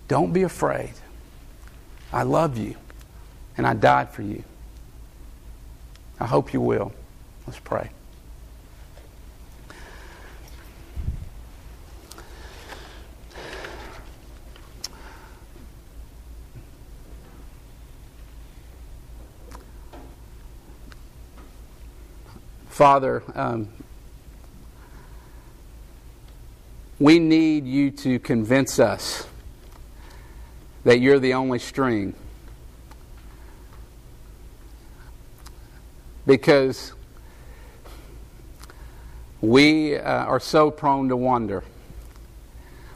Don't 0.09 0.33
be 0.33 0.43
afraid. 0.43 0.91
I 2.15 2.23
love 2.23 2.57
you 2.57 2.77
and 3.57 3.67
I 3.67 3.75
died 3.75 4.09
for 4.11 4.23
you. 4.23 4.45
I 6.21 6.27
hope 6.27 6.53
you 6.53 6.61
will. 6.61 6.93
Let's 7.45 7.59
pray. 7.59 7.91
Father, 22.69 23.25
um, 23.35 23.69
we 27.01 27.19
need 27.19 27.67
you 27.67 27.91
to 27.91 28.21
convince 28.21 28.79
us 28.79 29.27
that 30.85 31.01
you're 31.01 31.19
the 31.19 31.35
only 31.35 31.59
string. 31.59 32.15
Because 36.27 36.93
we 39.41 39.97
uh, 39.97 40.03
are 40.03 40.41
so 40.41 40.71
prone 40.71 41.09
to 41.09 41.17
wonder. 41.17 41.65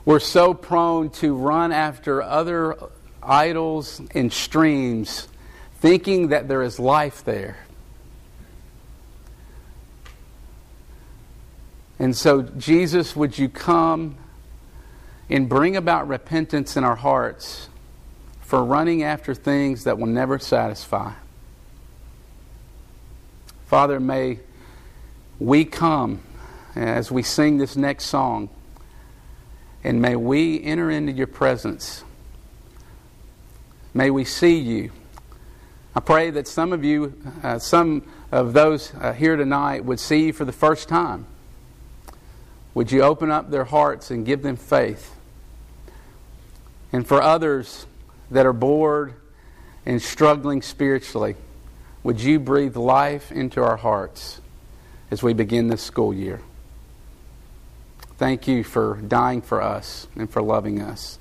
We're 0.05 0.21
so 0.21 0.55
prone 0.55 1.11
to 1.11 1.35
run 1.35 1.73
after 1.73 2.23
other 2.23 2.79
idols 3.23 4.01
and 4.15 4.33
streams, 4.33 5.29
thinking 5.81 6.29
that 6.29 6.49
there 6.49 6.63
is 6.63 6.79
life 6.79 7.25
there. 7.25 7.59
And 11.99 12.17
so, 12.17 12.43
Jesus, 12.43 13.17
would 13.17 13.37
you 13.37 13.49
come 13.49 14.17
and 15.29 15.49
bring 15.49 15.77
about 15.77 16.09
repentance 16.09 16.77
in 16.77 16.85
our 16.85 16.97
hearts 16.97 17.69
for 18.49 18.65
running 18.65 19.03
after 19.03 19.35
things 19.35 19.85
that 19.85 19.99
will 19.99 20.07
never 20.07 20.39
satisfy? 20.39 21.13
Father, 23.67 24.01
may 24.01 24.39
we 25.39 25.67
come 25.67 26.23
as 26.75 27.13
we 27.13 27.23
sing 27.23 27.59
this 27.59 27.77
next 27.77 28.07
song, 28.07 28.49
and 29.85 30.01
may 30.01 30.17
we 30.17 30.65
enter 30.65 30.91
into 30.91 31.13
your 31.13 31.27
presence. 31.27 32.03
May 33.93 34.09
we 34.09 34.25
see 34.25 34.57
you. 34.57 34.93
I 35.95 36.01
pray 36.01 36.31
that 36.31 36.49
some 36.49 36.73
of 36.73 36.83
you, 36.83 37.21
uh, 37.43 37.59
some 37.59 38.03
of 38.33 38.55
those 38.55 38.95
uh, 38.95 39.13
here 39.13 39.37
tonight, 39.37 39.85
would 39.85 40.01
see 40.01 40.25
you 40.25 40.33
for 40.33 40.47
the 40.47 40.53
first 40.53 40.89
time. 40.89 41.27
Would 42.73 42.93
you 42.93 43.03
open 43.03 43.31
up 43.31 43.51
their 43.51 43.65
hearts 43.65 44.11
and 44.11 44.25
give 44.25 44.43
them 44.43 44.57
faith? 44.57 45.15
And 46.95 47.07
for 47.07 47.21
others 47.21 47.85
that 48.31 48.47
are 48.47 48.53
bored 48.53 49.15
and 49.87 50.01
struggling 50.03 50.63
spiritually, 50.63 51.37
would 52.03 52.21
you 52.21 52.39
breathe 52.39 52.77
life 52.77 53.33
into 53.33 53.63
our 53.63 53.77
hearts 53.77 54.41
as 55.11 55.23
we 55.23 55.33
begin 55.33 55.69
this 55.69 55.83
school 55.83 56.13
year? 56.13 56.41
Thank 58.19 58.49
you 58.49 58.65
for 58.65 58.97
dying 58.97 59.43
for 59.43 59.63
us 59.63 60.09
and 60.17 60.29
for 60.29 60.43
loving 60.43 60.83
us. 60.83 61.19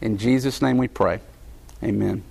In 0.00 0.16
Jesus' 0.16 0.62
name 0.62 0.78
we 0.78 0.88
pray. 0.88 1.20
Amen. 1.82 2.22